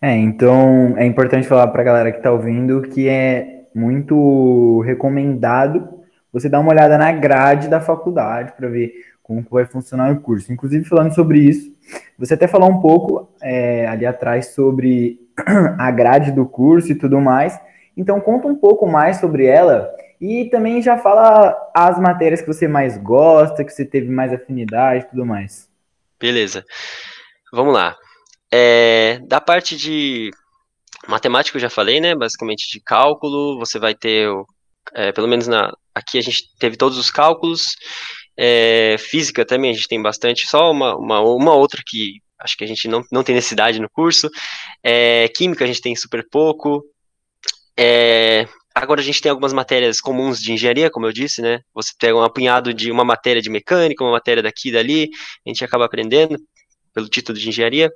É, 0.00 0.14
então 0.14 0.94
é 0.96 1.06
importante 1.06 1.46
falar 1.46 1.68
para 1.68 1.82
a 1.82 1.84
galera 1.84 2.12
que 2.12 2.18
está 2.18 2.30
ouvindo 2.30 2.82
que 2.82 3.08
é 3.08 3.64
muito 3.74 4.80
recomendado 4.82 5.96
você 6.32 6.48
dar 6.50 6.60
uma 6.60 6.70
olhada 6.70 6.98
na 6.98 7.12
grade 7.12 7.68
da 7.68 7.80
faculdade 7.80 8.52
para 8.56 8.68
ver 8.68 8.92
como 9.26 9.44
vai 9.50 9.66
funcionar 9.66 10.12
o 10.12 10.20
curso. 10.20 10.52
Inclusive, 10.52 10.84
falando 10.84 11.12
sobre 11.12 11.40
isso, 11.40 11.74
você 12.16 12.34
até 12.34 12.46
falou 12.46 12.70
um 12.70 12.80
pouco 12.80 13.28
é, 13.42 13.84
ali 13.88 14.06
atrás 14.06 14.54
sobre 14.54 15.18
a 15.76 15.90
grade 15.90 16.30
do 16.30 16.46
curso 16.46 16.92
e 16.92 16.94
tudo 16.94 17.20
mais. 17.20 17.58
Então, 17.96 18.20
conta 18.20 18.46
um 18.46 18.54
pouco 18.54 18.86
mais 18.86 19.16
sobre 19.16 19.44
ela 19.44 19.90
e 20.20 20.44
também 20.44 20.80
já 20.80 20.96
fala 20.96 21.56
as 21.74 21.98
matérias 21.98 22.40
que 22.40 22.46
você 22.46 22.68
mais 22.68 22.96
gosta, 22.98 23.64
que 23.64 23.72
você 23.72 23.84
teve 23.84 24.08
mais 24.08 24.32
afinidade 24.32 25.04
e 25.04 25.08
tudo 25.08 25.26
mais. 25.26 25.68
Beleza. 26.20 26.64
Vamos 27.52 27.74
lá. 27.74 27.96
É, 28.52 29.18
da 29.26 29.40
parte 29.40 29.76
de 29.76 30.30
matemática 31.08 31.56
eu 31.56 31.60
já 31.62 31.68
falei, 31.68 32.00
né? 32.00 32.14
Basicamente 32.14 32.70
de 32.70 32.80
cálculo, 32.80 33.58
você 33.58 33.76
vai 33.76 33.92
ter, 33.92 34.28
é, 34.94 35.10
pelo 35.10 35.26
menos 35.26 35.48
na, 35.48 35.72
aqui 35.92 36.16
a 36.16 36.22
gente 36.22 36.56
teve 36.60 36.76
todos 36.76 36.96
os 36.96 37.10
cálculos. 37.10 37.74
É, 38.36 38.96
física 38.98 39.44
também 39.44 39.70
a 39.70 39.74
gente 39.74 39.88
tem 39.88 40.00
bastante, 40.00 40.46
só 40.46 40.70
uma, 40.70 40.96
uma, 40.96 41.20
uma 41.20 41.54
outra 41.54 41.82
que 41.84 42.20
acho 42.38 42.56
que 42.56 42.64
a 42.64 42.66
gente 42.66 42.86
não, 42.86 43.02
não 43.10 43.22
tem 43.22 43.34
necessidade 43.34 43.80
no 43.80 43.88
curso. 43.88 44.28
É, 44.82 45.28
química 45.28 45.64
a 45.64 45.66
gente 45.66 45.80
tem 45.80 45.96
super 45.96 46.26
pouco. 46.30 46.84
É, 47.78 48.46
agora 48.74 49.00
a 49.00 49.04
gente 49.04 49.20
tem 49.20 49.30
algumas 49.30 49.52
matérias 49.52 50.00
comuns 50.00 50.40
de 50.40 50.52
engenharia, 50.52 50.90
como 50.90 51.06
eu 51.06 51.12
disse, 51.12 51.40
né? 51.42 51.60
Você 51.74 51.92
pega 51.98 52.16
um 52.16 52.22
apunhado 52.22 52.72
de 52.74 52.90
uma 52.90 53.04
matéria 53.04 53.42
de 53.42 53.50
mecânica, 53.50 54.04
uma 54.04 54.12
matéria 54.12 54.42
daqui 54.42 54.68
e 54.68 54.72
dali, 54.72 55.10
a 55.46 55.48
gente 55.48 55.64
acaba 55.64 55.84
aprendendo 55.84 56.36
pelo 56.94 57.08
título 57.08 57.38
de 57.38 57.48
engenharia. 57.48 57.90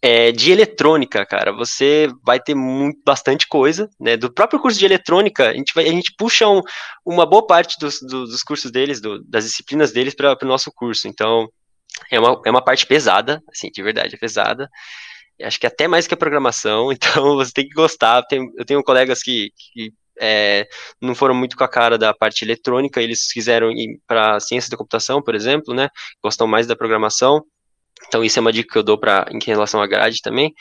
É, 0.00 0.30
de 0.30 0.52
eletrônica, 0.52 1.26
cara, 1.26 1.52
você 1.52 2.08
vai 2.24 2.38
ter 2.38 2.54
muito, 2.54 3.00
bastante 3.04 3.48
coisa, 3.48 3.90
né? 3.98 4.16
Do 4.16 4.32
próprio 4.32 4.60
curso 4.60 4.78
de 4.78 4.84
eletrônica, 4.84 5.50
a 5.50 5.54
gente, 5.54 5.72
vai, 5.74 5.88
a 5.88 5.90
gente 5.90 6.14
puxa 6.16 6.46
um, 6.48 6.60
uma 7.04 7.26
boa 7.26 7.44
parte 7.44 7.76
dos, 7.80 7.98
dos 8.00 8.42
cursos 8.44 8.70
deles, 8.70 9.00
do, 9.00 9.22
das 9.24 9.44
disciplinas 9.44 9.90
deles 9.90 10.14
para 10.14 10.38
o 10.40 10.46
nosso 10.46 10.70
curso. 10.72 11.08
Então, 11.08 11.48
é 12.10 12.20
uma, 12.20 12.40
é 12.46 12.50
uma 12.50 12.64
parte 12.64 12.86
pesada, 12.86 13.42
assim, 13.50 13.70
de 13.70 13.82
verdade, 13.82 14.14
é 14.14 14.18
pesada. 14.18 14.68
Acho 15.42 15.58
que 15.60 15.66
até 15.66 15.88
mais 15.88 16.06
que 16.06 16.14
a 16.14 16.16
programação, 16.16 16.90
então 16.92 17.36
você 17.36 17.52
tem 17.52 17.68
que 17.68 17.74
gostar. 17.74 18.22
Tem, 18.24 18.48
eu 18.56 18.64
tenho 18.64 18.82
colegas 18.82 19.22
que, 19.22 19.50
que 19.56 19.92
é, 20.20 20.66
não 21.00 21.14
foram 21.14 21.34
muito 21.34 21.56
com 21.56 21.64
a 21.64 21.68
cara 21.68 21.96
da 21.96 22.12
parte 22.12 22.44
eletrônica, 22.44 23.00
eles 23.00 23.32
quiseram 23.32 23.70
ir 23.70 24.00
para 24.06 24.40
ciência 24.40 24.70
da 24.70 24.76
computação, 24.76 25.22
por 25.22 25.34
exemplo, 25.34 25.74
né? 25.74 25.88
Gostam 26.22 26.46
mais 26.46 26.66
da 26.66 26.76
programação. 26.76 27.44
Então, 28.06 28.24
isso 28.24 28.38
é 28.38 28.40
uma 28.40 28.52
dica 28.52 28.72
que 28.72 28.78
eu 28.78 28.82
dou 28.82 28.98
para 28.98 29.26
em 29.30 29.38
relação 29.44 29.82
à 29.82 29.86
grade 29.86 30.20
também. 30.22 30.52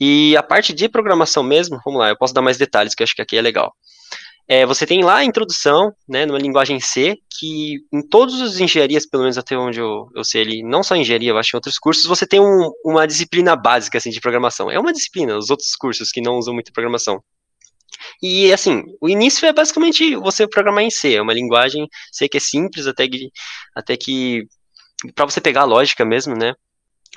E 0.00 0.36
a 0.36 0.42
parte 0.42 0.72
de 0.72 0.88
programação 0.88 1.42
mesmo, 1.42 1.80
vamos 1.84 2.00
lá, 2.00 2.08
eu 2.08 2.16
posso 2.16 2.32
dar 2.32 2.42
mais 2.42 2.56
detalhes, 2.56 2.94
que 2.94 3.02
eu 3.02 3.04
acho 3.04 3.14
que 3.14 3.22
aqui 3.22 3.36
é 3.36 3.42
legal. 3.42 3.74
É, 4.50 4.64
você 4.64 4.86
tem 4.86 5.04
lá 5.04 5.16
a 5.16 5.24
introdução, 5.24 5.92
né, 6.08 6.24
numa 6.24 6.38
linguagem 6.38 6.80
C, 6.80 7.16
que 7.38 7.76
em 7.92 8.00
todas 8.08 8.40
as 8.40 8.58
engenharias, 8.58 9.04
pelo 9.06 9.24
menos 9.24 9.36
até 9.36 9.58
onde 9.58 9.78
eu, 9.78 10.08
eu 10.16 10.24
sei 10.24 10.40
ali, 10.40 10.62
não 10.62 10.82
só 10.82 10.96
engenharia, 10.96 11.30
eu 11.30 11.36
acho 11.36 11.54
em 11.54 11.58
outros 11.58 11.78
cursos, 11.78 12.06
você 12.06 12.26
tem 12.26 12.40
um, 12.40 12.70
uma 12.82 13.06
disciplina 13.06 13.54
básica, 13.54 13.98
assim, 13.98 14.08
de 14.08 14.20
programação. 14.20 14.70
É 14.70 14.78
uma 14.80 14.92
disciplina, 14.92 15.36
os 15.36 15.50
outros 15.50 15.76
cursos 15.76 16.10
que 16.10 16.22
não 16.22 16.38
usam 16.38 16.54
muito 16.54 16.72
programação. 16.72 17.22
E, 18.22 18.50
assim, 18.52 18.84
o 19.02 19.08
início 19.08 19.44
é 19.46 19.52
basicamente 19.52 20.16
você 20.16 20.48
programar 20.48 20.82
em 20.84 20.90
C, 20.90 21.14
é 21.16 21.22
uma 21.22 21.34
linguagem 21.34 21.86
C 22.10 22.28
que 22.28 22.38
é 22.38 22.40
simples, 22.40 22.86
até 22.86 23.06
que, 23.06 23.30
até 23.74 23.96
que 23.98 24.44
para 25.14 25.26
você 25.26 25.40
pegar 25.40 25.62
a 25.62 25.64
lógica 25.64 26.04
mesmo, 26.06 26.34
né, 26.34 26.54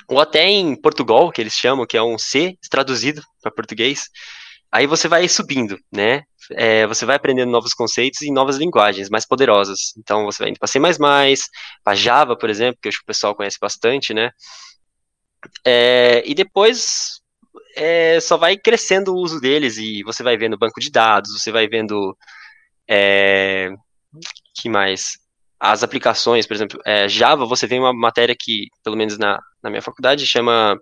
ou 0.08 0.20
até 0.20 0.44
em 0.48 0.74
Portugal, 0.80 1.30
que 1.30 1.40
eles 1.40 1.54
chamam, 1.54 1.86
que 1.86 1.96
é 1.96 2.02
um 2.02 2.18
C 2.18 2.56
traduzido 2.70 3.22
para 3.42 3.52
português, 3.52 4.08
aí 4.70 4.86
você 4.86 5.08
vai 5.08 5.28
subindo, 5.28 5.78
né? 5.92 6.22
É, 6.52 6.86
você 6.86 7.06
vai 7.06 7.16
aprendendo 7.16 7.50
novos 7.50 7.72
conceitos 7.74 8.22
e 8.22 8.32
novas 8.32 8.56
linguagens 8.56 9.08
mais 9.08 9.26
poderosas. 9.26 9.92
Então 9.98 10.24
você 10.24 10.42
vai 10.42 10.50
indo 10.50 10.58
para 10.58 10.68
C++, 10.68 10.80
para 11.84 11.94
Java, 11.94 12.36
por 12.36 12.50
exemplo, 12.50 12.78
que 12.80 12.88
eu 12.88 12.90
acho 12.90 12.98
que 12.98 13.04
o 13.04 13.06
pessoal 13.06 13.34
conhece 13.34 13.58
bastante, 13.60 14.12
né? 14.14 14.30
É, 15.64 16.22
e 16.26 16.34
depois 16.34 17.20
é, 17.76 18.20
só 18.20 18.36
vai 18.36 18.56
crescendo 18.56 19.12
o 19.12 19.18
uso 19.18 19.40
deles 19.40 19.76
e 19.76 20.02
você 20.04 20.22
vai 20.22 20.36
vendo 20.36 20.58
banco 20.58 20.80
de 20.80 20.90
dados, 20.90 21.32
você 21.32 21.50
vai 21.52 21.68
vendo 21.68 22.16
é, 22.88 23.70
que 24.54 24.68
mais? 24.68 25.18
As 25.64 25.84
aplicações, 25.84 26.44
por 26.44 26.54
exemplo, 26.54 26.80
é, 26.84 27.08
Java, 27.08 27.46
você 27.46 27.68
tem 27.68 27.78
uma 27.78 27.92
matéria 27.92 28.34
que, 28.36 28.66
pelo 28.82 28.96
menos 28.96 29.16
na, 29.16 29.38
na 29.62 29.70
minha 29.70 29.80
faculdade, 29.80 30.26
chama 30.26 30.76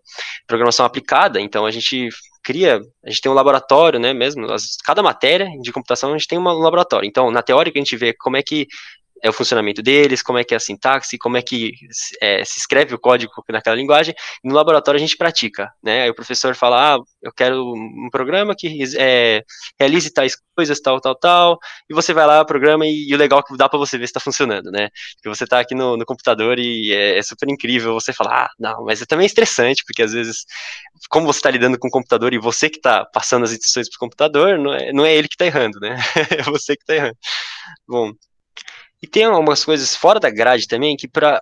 programação 0.47 0.87
aplicada, 0.87 1.39
então 1.39 1.67
a 1.67 1.71
gente 1.71 2.09
cria, 2.43 2.81
a 3.05 3.11
gente 3.11 3.21
tem 3.21 3.31
um 3.31 3.35
laboratório, 3.35 4.01
né, 4.01 4.15
mesmo, 4.15 4.51
as, 4.51 4.79
cada 4.83 5.03
matéria 5.03 5.51
de 5.61 5.71
computação 5.71 6.15
a 6.15 6.17
gente 6.17 6.27
tem 6.27 6.39
um 6.39 6.45
laboratório, 6.45 7.07
então 7.07 7.31
na 7.31 7.43
teórica 7.43 7.79
a 7.79 7.83
gente 7.83 7.95
vê 7.95 8.15
como 8.15 8.39
é 8.39 8.43
que 8.43 8.67
é 9.23 9.29
o 9.29 9.33
funcionamento 9.33 9.83
deles, 9.83 10.23
como 10.23 10.39
é 10.39 10.45
que 10.45 10.55
é 10.55 10.57
a 10.57 10.61
sintaxe, 10.61 11.19
como 11.19 11.37
é 11.37 11.43
que 11.43 11.73
é, 12.21 12.45
se 12.45 12.59
escreve 12.59 12.95
o 12.95 12.99
código 12.99 13.33
naquela 13.49 13.77
linguagem, 13.77 14.15
no 14.45 14.55
laboratório 14.55 14.99
a 14.99 15.01
gente 15.01 15.17
pratica, 15.17 15.71
né? 15.83 16.03
Aí 16.03 16.11
o 16.11 16.15
professor 16.15 16.55
fala, 16.55 16.97
ah, 16.97 16.99
eu 17.23 17.33
quero 17.33 17.73
um 17.73 18.09
programa 18.11 18.55
que 18.57 18.83
é, 18.99 19.43
realize 19.79 20.13
tais 20.13 20.37
coisas, 20.57 20.81
tal, 20.81 21.01
tal, 21.01 21.15
tal, 21.15 21.59
e 21.89 21.95
você 21.95 22.13
vai 22.13 22.27
lá, 22.27 22.45
programa, 22.45 22.87
e, 22.87 23.09
e 23.09 23.15
o 23.15 23.19
legal 23.19 23.41
é 23.41 23.43
que 23.43 23.57
dá 23.57 23.69
para 23.69 23.79
você 23.79 23.97
ver 23.97 24.07
se 24.07 24.11
está 24.11 24.21
funcionando, 24.21 24.71
né? 24.71 24.89
Porque 25.17 25.29
você 25.29 25.45
está 25.45 25.61
aqui 25.61 25.75
no, 25.75 25.97
no, 25.97 26.05
computador 26.05 26.59
e 26.59 26.93
é, 26.93 27.19
é, 27.19 27.23
super 27.23 27.49
incrível 27.49 27.95
você 27.95 28.13
falar, 28.13 28.47
ah, 28.47 28.51
não, 28.59 28.85
mas 28.85 29.03
é 29.03 29.07
também 29.07 29.27
estressante, 29.27 29.85
porque 29.87 30.03
às 30.03 30.13
vezes, 30.13 30.45
como 31.09 31.27
você 31.27 31.39
está 31.39 31.51
lidando 31.51 31.79
com 31.79 31.89
o 31.89 31.91
computador 31.91 32.33
e 32.35 32.39
você 32.39 32.69
que 32.69 32.77
está 32.77 33.05
passando 33.07 33.45
as 33.45 33.53
instruções 33.53 33.89
para 33.89 33.97
o 33.97 34.01
computador, 34.01 34.59
não 34.59 34.75
é, 34.75 34.93
não 34.93 35.07
é 35.07 35.15
ele 35.15 35.29
que 35.29 35.35
está 35.35 35.47
errando, 35.47 35.79
né? 35.81 35.97
é 36.39 36.43
você 36.43 36.77
que 36.77 36.83
está 36.83 36.95
errando. 36.95 37.17
Bom, 37.89 38.13
e 39.03 39.07
tem 39.07 39.25
algumas 39.25 39.65
coisas 39.65 39.97
fora 39.97 40.21
da 40.21 40.29
grade 40.29 40.67
também 40.69 40.95
que 40.95 41.09
para 41.09 41.41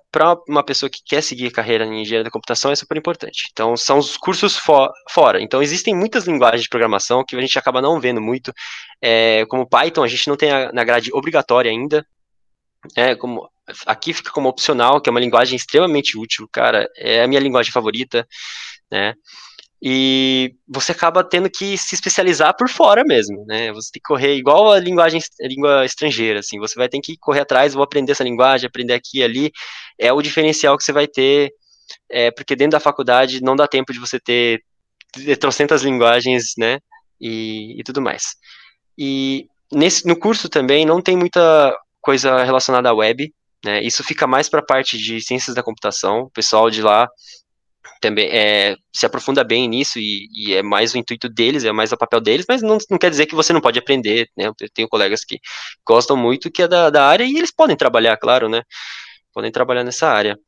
uma 0.49 0.63
pessoa 0.63 0.89
que 0.89 1.01
quer 1.05 1.23
seguir 1.23 1.51
carreira 1.51 1.85
em 1.85 2.03
engenharia 2.03 2.25
da 2.25 2.31
computação 2.31 2.71
é 2.71 2.77
super 2.77 2.97
importante. 2.97 3.49
Então 3.51 3.77
são 3.77 3.99
os 3.99 4.17
cursos 4.17 4.57
fo 4.57 4.89
fora. 5.11 5.43
Então 5.43 5.61
existem 5.61 5.95
muitas 5.95 6.25
linguagens 6.25 6.63
de 6.63 6.69
programação 6.69 7.25
que 7.25 7.35
a 7.35 7.41
gente 7.41 7.59
acaba 7.59 7.83
não 7.83 8.01
vendo 8.01 8.21
muito. 8.21 8.53
É, 9.03 9.45
como 9.47 9.69
Python 9.69 10.05
a 10.05 10.09
gente 10.09 10.29
não 10.29 10.37
tem 10.37 10.53
a, 10.53 10.73
na 10.73 10.85
grade 10.85 11.11
obrigatória 11.13 11.71
ainda. 11.71 12.07
É, 12.97 13.17
como 13.17 13.49
aqui 13.87 14.13
fica 14.13 14.31
como 14.31 14.49
opcional, 14.49 15.01
que 15.01 15.09
é 15.09 15.13
uma 15.13 15.21
linguagem 15.21 15.57
extremamente 15.57 16.17
útil, 16.17 16.49
cara. 16.53 16.89
É 16.97 17.23
a 17.25 17.27
minha 17.27 17.41
linguagem 17.41 17.73
favorita, 17.73 18.27
né? 18.91 19.15
E 19.81 20.55
você 20.67 20.91
acaba 20.91 21.23
tendo 21.23 21.49
que 21.49 21.79
se 21.79 21.95
especializar 21.95 22.57
por 22.57 22.69
fora 22.69 23.05
mesmo, 23.05 23.45
né? 23.47 23.73
Você 23.73 23.91
tem 23.93 24.01
que 24.01 24.09
correr 24.09 24.35
igual 24.35 24.73
a 24.73 24.81
linguagem 24.81 25.21
a 25.41 25.47
língua 25.47 25.85
estrangeira, 25.85 26.41
assim. 26.41 26.59
Você 26.59 26.75
vai 26.75 26.89
ter 26.89 27.01
que 27.01 27.17
correr 27.19 27.41
atrás, 27.41 27.75
vou 27.75 27.85
aprender 27.85 28.13
essa 28.13 28.25
linguagem, 28.25 28.67
aprender 28.67 28.95
aqui 28.95 29.19
e 29.19 29.23
ali. 29.23 29.53
É 29.97 30.13
o 30.13 30.21
diferencial 30.21 30.77
que 30.77 30.83
você 30.83 30.93
vai 30.93 31.07
ter, 31.07 31.53
é, 32.11 32.31
porque 32.33 32.57
dentro 32.57 32.73
da 32.73 32.81
faculdade 32.81 33.41
não 33.41 33.55
dá 33.55 33.69
tempo 33.69 33.93
de 33.93 34.01
você 34.01 34.19
ter 34.19 34.63
trocentas 35.39 35.83
linguagens, 35.83 36.55
né? 36.59 36.81
E, 37.21 37.79
e 37.79 37.85
tudo 37.85 38.03
mais. 38.03 38.35
E 38.99 39.47
nesse, 39.73 40.07
no 40.07 40.19
curso 40.19 40.49
também 40.49 40.85
não 40.85 41.01
tem 41.01 41.17
muita 41.17 41.73
coisa 42.01 42.43
relacionada 42.43 42.89
à 42.89 42.95
web, 42.95 43.33
né? 43.65 43.81
Isso 43.83 44.03
fica 44.03 44.27
mais 44.27 44.49
para 44.49 44.59
a 44.59 44.67
parte 44.67 44.99
de 44.99 45.21
ciências 45.21 45.55
da 45.55 45.63
computação. 45.63 46.23
O 46.23 46.31
pessoal 46.31 46.69
de 46.69 46.83
lá 46.83 47.09
também 48.01 48.29
é, 48.31 48.77
se 48.93 49.07
aprofunda 49.07 49.45
bem 49.45 49.69
nisso 49.69 49.99
e, 49.99 50.29
e, 50.33 50.55
é 50.55 50.63
mais 50.63 50.95
o 50.95 50.99
intuito 50.99 51.29
deles, 51.29 51.65
é 51.65 51.73
mais 51.73 51.93
o 51.93 51.97
papel 51.97 52.21
deles, 52.21 52.47
mas 52.49 52.63
não, 52.63 52.79
não 52.91 52.99
quer 52.99 53.11
dizer 53.11 53.27
que 53.27 53.35
você 53.35 53.53
não 53.53 53.61
pode 53.61 53.79
aprender, 53.79 54.29
né? 54.37 54.47
Eu 54.47 54.55
tenho 54.75 54.89
colegas 54.89 55.25
que 55.25 55.39
gostam 55.87 56.17
muito 56.17 56.51
que 56.51 56.63
é 56.63 56.69
da, 56.69 56.91
da 56.91 57.07
área 57.07 57.25
e 57.25 57.37
eles 57.37 57.53
podem 57.53 57.77
trabalhar, 57.77 58.17
claro, 58.17 58.49
né? 58.49 58.63
Podem 59.33 59.53
trabalhar 59.53 59.85
nessa 59.85 60.09
área. 60.09 60.39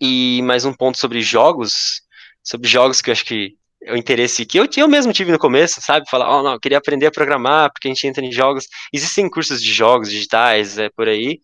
E 0.00 0.42
mais 0.42 0.64
um 0.64 0.74
ponto 0.74 0.98
sobre 0.98 1.20
jogos, 1.22 2.02
sobre 2.42 2.68
jogos 2.68 3.00
que 3.00 3.10
eu 3.10 3.12
acho 3.12 3.24
que 3.24 3.56
é 3.84 3.92
o 3.92 3.96
interesse 3.96 4.46
que 4.46 4.58
eu, 4.58 4.68
eu 4.76 4.88
mesmo 4.88 5.12
tive 5.12 5.32
no 5.32 5.38
começo, 5.38 5.80
sabe? 5.80 6.08
Falar, 6.08 6.38
oh, 6.38 6.42
não, 6.42 6.52
eu 6.52 6.60
queria 6.60 6.78
aprender 6.78 7.06
a 7.06 7.10
programar, 7.10 7.70
porque 7.72 7.88
a 7.88 7.90
gente 7.90 8.06
entra 8.06 8.24
em 8.24 8.30
jogos. 8.30 8.66
Existem 8.92 9.28
cursos 9.28 9.60
de 9.60 9.72
jogos 9.72 10.08
digitais 10.08 10.78
é, 10.78 10.88
por 10.90 11.08
aí. 11.08 11.40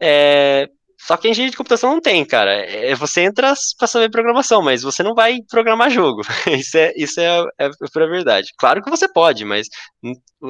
É, 0.00 0.68
só 1.06 1.16
que 1.16 1.28
a 1.28 1.30
engenharia 1.30 1.52
de 1.52 1.56
computação 1.56 1.92
não 1.92 2.00
tem, 2.00 2.24
cara. 2.24 2.52
É, 2.52 2.92
você 2.96 3.20
entra 3.20 3.54
para 3.78 3.86
saber 3.86 4.10
programação, 4.10 4.60
mas 4.60 4.82
você 4.82 5.04
não 5.04 5.14
vai 5.14 5.38
programar 5.48 5.88
jogo. 5.88 6.22
isso 6.50 6.76
é, 6.76 6.92
isso 6.96 7.20
é, 7.20 7.44
é 7.58 7.70
pura 7.92 8.08
verdade. 8.08 8.48
Claro 8.58 8.82
que 8.82 8.90
você 8.90 9.06
pode, 9.06 9.44
mas 9.44 9.68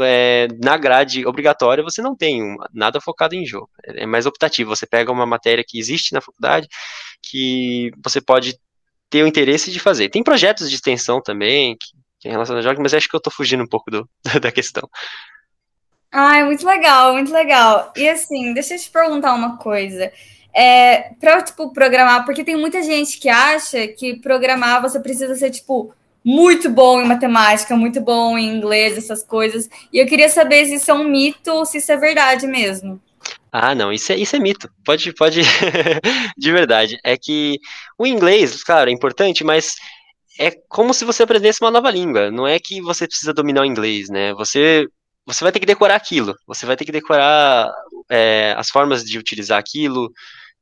é, 0.01 0.49
na 0.63 0.79
grade 0.79 1.27
obrigatória 1.27 1.85
você 1.85 2.01
não 2.01 2.17
tem 2.17 2.57
nada 2.73 3.03
focado 3.03 3.35
em 3.35 3.45
jogo. 3.45 3.69
É, 3.85 4.05
é 4.05 4.07
mais 4.07 4.25
optativo. 4.25 4.75
Você 4.75 4.87
pega 4.87 5.13
uma 5.13 5.27
matéria 5.27 5.63
que 5.63 5.79
existe 5.79 6.15
na 6.15 6.23
faculdade 6.23 6.67
que 7.23 7.91
você 8.03 8.19
pode 8.19 8.59
ter 9.11 9.23
o 9.23 9.27
interesse 9.27 9.71
de 9.71 9.79
fazer. 9.79 10.09
Tem 10.09 10.23
projetos 10.23 10.71
de 10.71 10.77
extensão 10.77 11.21
também 11.21 11.77
que, 11.79 11.89
que 12.19 12.29
em 12.29 12.31
relação 12.31 12.57
a 12.57 12.63
jogos, 12.63 12.81
mas 12.83 12.95
acho 12.95 13.11
que 13.11 13.15
eu 13.15 13.19
estou 13.19 13.33
fugindo 13.33 13.63
um 13.63 13.69
pouco 13.69 13.91
do, 13.91 14.09
da 14.41 14.51
questão. 14.51 14.89
Ah, 16.11 16.39
é 16.39 16.45
muito 16.45 16.67
legal, 16.67 17.13
muito 17.13 17.31
legal. 17.31 17.93
E 17.95 18.09
assim, 18.09 18.55
deixa 18.55 18.75
eu 18.75 18.79
te 18.79 18.91
perguntar 18.91 19.35
uma 19.35 19.59
coisa 19.59 20.11
é, 20.57 21.11
para 21.21 21.43
tipo, 21.43 21.71
programar, 21.71 22.25
porque 22.25 22.43
tem 22.43 22.57
muita 22.57 22.83
gente 22.83 23.19
que 23.19 23.29
acha 23.29 23.87
que 23.89 24.17
programar 24.17 24.81
você 24.81 24.99
precisa 24.99 25.35
ser 25.35 25.51
tipo 25.51 25.93
muito 26.25 26.71
bom 26.71 27.01
em 27.03 27.07
matemática, 27.07 27.77
muito 27.77 28.01
bom 28.01 28.39
em 28.39 28.57
inglês, 28.57 28.97
essas 28.97 29.23
coisas. 29.23 29.69
E 29.93 29.99
eu 29.99 30.07
queria 30.07 30.31
saber 30.31 30.65
se 30.65 30.77
isso 30.77 30.91
é 30.91 30.95
um 30.95 31.05
mito 31.05 31.53
ou 31.53 31.67
se 31.67 31.77
isso 31.77 31.93
é 31.93 31.97
verdade 31.99 32.47
mesmo. 32.47 32.99
Ah, 33.53 33.75
não, 33.75 33.93
isso 33.93 34.11
é, 34.13 34.17
isso 34.17 34.35
é 34.35 34.39
mito. 34.39 34.69
Pode, 34.83 35.13
pode, 35.13 35.43
de 36.37 36.53
verdade. 36.53 36.99
É 37.05 37.19
que 37.19 37.59
o 37.99 38.07
inglês, 38.07 38.65
claro, 38.65 38.89
é 38.89 38.93
importante, 38.93 39.45
mas 39.45 39.75
é 40.41 40.51
como 40.69 40.95
se 40.95 41.05
você 41.05 41.23
aprendesse 41.23 41.63
uma 41.63 41.71
nova 41.71 41.91
língua. 41.91 42.31
Não 42.31 42.47
é 42.47 42.59
que 42.59 42.81
você 42.81 43.07
precisa 43.07 43.35
dominar 43.35 43.61
o 43.61 43.67
inglês, 43.67 44.09
né? 44.09 44.33
Você, 44.35 44.87
você 45.27 45.45
vai 45.45 45.53
ter 45.53 45.61
que 45.61 45.67
decorar 45.67 45.97
aquilo. 45.97 46.35
Você 46.47 46.65
vai 46.65 46.77
ter 46.77 46.87
que 46.87 46.93
decorar 46.93 47.71
é, 48.11 48.55
as 48.57 48.69
formas 48.69 49.05
de 49.05 49.19
utilizar 49.19 49.59
aquilo, 49.59 50.11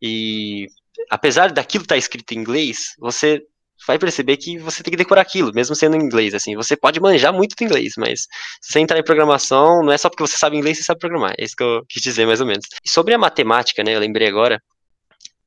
e 0.06 0.66
apesar 1.08 1.50
daquilo 1.50 1.84
estar 1.84 1.94
tá 1.94 1.98
escrito 1.98 2.32
em 2.32 2.38
inglês, 2.38 2.94
você 2.98 3.42
vai 3.86 3.98
perceber 3.98 4.36
que 4.36 4.58
você 4.58 4.82
tem 4.82 4.90
que 4.90 4.98
decorar 4.98 5.22
aquilo, 5.22 5.50
mesmo 5.54 5.74
sendo 5.74 5.96
em 5.96 6.00
inglês, 6.00 6.34
assim, 6.34 6.54
você 6.54 6.76
pode 6.76 7.00
manjar 7.00 7.32
muito 7.32 7.56
do 7.56 7.64
inglês, 7.64 7.94
mas 7.96 8.26
se 8.60 8.72
você 8.72 8.80
entrar 8.80 8.98
em 8.98 9.02
programação, 9.04 9.82
não 9.82 9.92
é 9.92 9.96
só 9.96 10.10
porque 10.10 10.22
você 10.22 10.36
sabe 10.36 10.58
inglês, 10.58 10.76
você 10.76 10.84
sabe 10.84 11.00
programar, 11.00 11.32
é 11.38 11.44
isso 11.44 11.56
que 11.56 11.62
eu 11.62 11.82
quis 11.88 12.02
dizer 12.02 12.26
mais 12.26 12.40
ou 12.40 12.46
menos. 12.46 12.66
E 12.84 12.90
sobre 12.90 13.14
a 13.14 13.18
matemática, 13.18 13.82
né, 13.82 13.94
eu 13.94 14.00
lembrei 14.00 14.28
agora, 14.28 14.60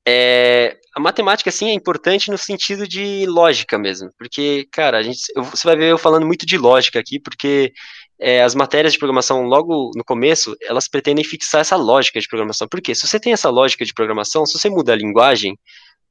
é, 0.08 0.78
a 0.96 1.00
matemática, 1.00 1.50
assim, 1.50 1.70
é 1.70 1.74
importante 1.74 2.32
no 2.32 2.38
sentido 2.38 2.88
de 2.88 3.28
lógica 3.28 3.78
mesmo, 3.78 4.10
porque, 4.18 4.68
cara, 4.72 4.98
a 4.98 5.04
gente, 5.04 5.20
eu, 5.36 5.44
você 5.44 5.68
vai 5.68 5.76
ver 5.76 5.92
eu 5.92 5.98
falando 6.00 6.26
muito 6.26 6.46
de 6.48 6.58
lógica 6.58 7.00
aqui, 7.00 7.20
porque 7.20 7.72
é, 8.20 8.42
as 8.42 8.56
matérias 8.56 8.94
de 8.94 9.00
programação, 9.00 9.44
logo 9.44 9.92
no 9.96 10.04
começo, 10.04 10.56
elas 10.62 10.88
pretendem 10.88 11.24
fixar 11.24 11.62
essa 11.62 11.76
lógica 11.76 12.20
de 12.20 12.28
programação. 12.28 12.68
Porque 12.68 12.96
se 12.96 13.08
você 13.08 13.20
tem 13.20 13.34
essa 13.34 13.50
lógica 13.50 13.86
de 13.86 13.94
programação, 13.94 14.46
se 14.46 14.58
você 14.58 14.70
muda 14.70 14.94
a 14.94 14.96
linguagem, 14.96 15.58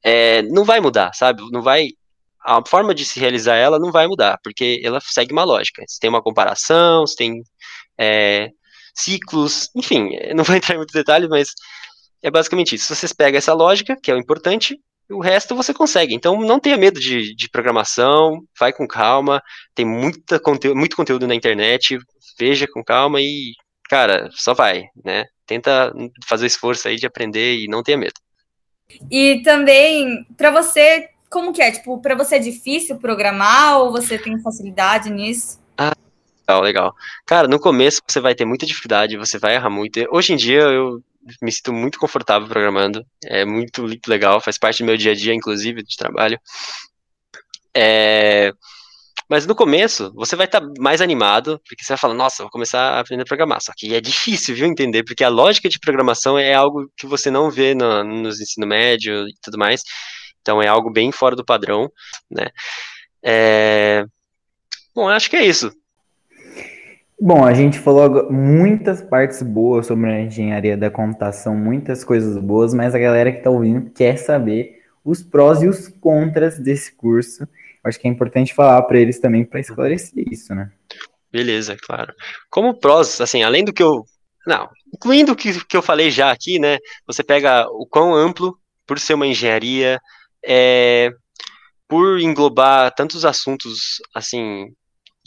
é, 0.03 0.41
não 0.43 0.63
vai 0.63 0.79
mudar, 0.79 1.13
sabe? 1.13 1.43
Não 1.51 1.61
vai. 1.61 1.89
A 2.43 2.61
forma 2.65 2.95
de 2.95 3.03
se 3.03 3.19
realizar 3.19 3.55
ela 3.55 3.77
não 3.77 3.91
vai 3.91 4.07
mudar, 4.07 4.39
porque 4.43 4.79
ela 4.83 4.99
segue 5.01 5.33
uma 5.33 5.43
lógica. 5.43 5.83
Você 5.85 5.99
tem 5.99 6.09
uma 6.09 6.21
comparação, 6.21 7.05
você 7.05 7.15
tem 7.15 7.41
é, 7.99 8.49
ciclos, 8.95 9.69
enfim, 9.75 10.11
não 10.35 10.43
vou 10.43 10.55
entrar 10.55 10.75
em 10.75 10.77
muitos 10.77 10.93
detalhes, 10.93 11.27
mas 11.29 11.49
é 12.23 12.31
basicamente 12.31 12.75
isso. 12.75 12.93
Vocês 12.95 13.13
pegam 13.13 13.37
essa 13.37 13.53
lógica, 13.53 13.97
que 14.01 14.09
é 14.11 14.13
o 14.13 14.17
importante, 14.17 14.79
o 15.09 15.21
resto 15.21 15.55
você 15.55 15.73
consegue. 15.73 16.13
Então 16.13 16.39
não 16.41 16.59
tenha 16.59 16.77
medo 16.77 16.99
de, 16.99 17.35
de 17.35 17.49
programação, 17.49 18.43
vai 18.59 18.73
com 18.73 18.87
calma, 18.87 19.41
tem 19.73 19.85
muita 19.85 20.39
conteúdo, 20.39 20.77
muito 20.77 20.95
conteúdo 20.95 21.27
na 21.27 21.35
internet, 21.35 21.97
veja 22.37 22.67
com 22.71 22.83
calma 22.83 23.21
e, 23.21 23.53
cara, 23.89 24.29
só 24.31 24.53
vai, 24.53 24.85
né? 25.03 25.25
Tenta 25.45 25.93
fazer 26.25 26.45
o 26.45 26.47
esforço 26.47 26.87
aí 26.87 26.97
de 26.97 27.05
aprender 27.05 27.57
e 27.57 27.67
não 27.67 27.83
tenha 27.83 27.97
medo. 27.97 28.19
E 29.11 29.41
também, 29.43 30.25
para 30.37 30.51
você, 30.51 31.09
como 31.29 31.53
que 31.53 31.61
é? 31.61 31.71
Tipo, 31.71 32.01
para 32.01 32.15
você 32.15 32.35
é 32.35 32.39
difícil 32.39 32.97
programar 32.97 33.79
ou 33.79 33.91
você 33.91 34.17
tem 34.17 34.39
facilidade 34.41 35.09
nisso? 35.09 35.59
Ah, 35.77 35.93
legal, 36.47 36.61
legal. 36.61 36.95
Cara, 37.25 37.47
no 37.47 37.59
começo 37.59 38.01
você 38.07 38.19
vai 38.19 38.35
ter 38.35 38.45
muita 38.45 38.65
dificuldade, 38.65 39.17
você 39.17 39.37
vai 39.37 39.55
errar 39.55 39.69
muito. 39.69 40.05
Hoje 40.11 40.33
em 40.33 40.37
dia 40.37 40.61
eu 40.61 41.01
me 41.41 41.51
sinto 41.51 41.73
muito 41.73 41.99
confortável 41.99 42.47
programando. 42.47 43.05
É 43.25 43.45
muito, 43.45 43.85
legal, 44.07 44.41
faz 44.41 44.57
parte 44.57 44.83
do 44.83 44.85
meu 44.85 44.97
dia 44.97 45.11
a 45.11 45.15
dia, 45.15 45.33
inclusive, 45.33 45.83
de 45.83 45.95
trabalho. 45.95 46.39
É... 47.75 48.51
Mas 49.29 49.45
no 49.45 49.55
começo, 49.55 50.11
você 50.15 50.35
vai 50.35 50.45
estar 50.45 50.61
tá 50.61 50.67
mais 50.79 51.01
animado, 51.01 51.59
porque 51.67 51.83
você 51.83 51.89
vai 51.89 51.97
falar, 51.97 52.13
nossa, 52.13 52.43
vou 52.43 52.51
começar 52.51 52.79
a 52.93 52.99
aprender 53.01 53.23
a 53.23 53.25
programar. 53.25 53.61
Só 53.61 53.73
que 53.75 53.93
é 53.93 54.01
difícil, 54.01 54.55
viu, 54.55 54.67
entender, 54.67 55.03
porque 55.03 55.23
a 55.23 55.29
lógica 55.29 55.67
de 55.69 55.79
programação 55.79 56.37
é 56.37 56.53
algo 56.53 56.89
que 56.97 57.05
você 57.05 57.29
não 57.29 57.51
vê 57.51 57.75
no, 57.75 58.03
nos 58.03 58.39
ensino 58.39 58.65
médio 58.65 59.27
e 59.27 59.33
tudo 59.41 59.57
mais. 59.57 59.81
Então 60.41 60.61
é 60.61 60.67
algo 60.67 60.89
bem 60.91 61.11
fora 61.11 61.35
do 61.35 61.45
padrão, 61.45 61.91
né? 62.31 62.47
É... 63.23 64.05
Bom, 64.95 65.09
acho 65.09 65.29
que 65.29 65.35
é 65.35 65.45
isso. 65.45 65.71
Bom, 67.19 67.43
a 67.43 67.53
gente 67.53 67.79
falou 67.79 68.31
muitas 68.31 69.01
partes 69.01 69.41
boas 69.41 69.87
sobre 69.87 70.07
a 70.07 70.21
engenharia 70.21 70.77
da 70.77 70.91
computação, 70.91 71.55
muitas 71.55 72.03
coisas 72.03 72.37
boas, 72.37 72.75
mas 72.75 72.93
a 72.93 72.99
galera 72.99 73.31
que 73.31 73.39
está 73.39 73.49
ouvindo 73.49 73.89
quer 73.89 74.17
saber 74.17 74.83
os 75.03 75.23
prós 75.23 75.63
e 75.63 75.67
os 75.67 75.87
contras 75.87 76.59
desse 76.59 76.95
curso. 76.95 77.47
Acho 77.83 77.99
que 77.99 78.07
é 78.07 78.11
importante 78.11 78.53
falar 78.53 78.83
para 78.83 78.99
eles 78.99 79.19
também 79.19 79.43
para 79.43 79.59
esclarecer 79.59 80.25
isso, 80.31 80.53
né? 80.53 80.71
Beleza, 81.31 81.75
claro. 81.81 82.13
Como 82.51 82.79
prós, 82.79 83.19
assim, 83.19 83.41
além 83.41 83.65
do 83.65 83.73
que 83.73 83.81
eu. 83.81 84.05
Não, 84.45 84.69
incluindo 84.93 85.31
o 85.31 85.35
que, 85.35 85.65
que 85.65 85.75
eu 85.75 85.81
falei 85.81 86.11
já 86.11 86.31
aqui, 86.31 86.59
né? 86.59 86.77
Você 87.07 87.23
pega 87.23 87.67
o 87.69 87.87
quão 87.87 88.13
amplo, 88.13 88.57
por 88.85 88.99
ser 88.99 89.15
uma 89.15 89.27
engenharia, 89.27 89.99
é, 90.45 91.11
por 91.87 92.19
englobar 92.19 92.93
tantos 92.93 93.25
assuntos, 93.25 94.01
assim, 94.13 94.67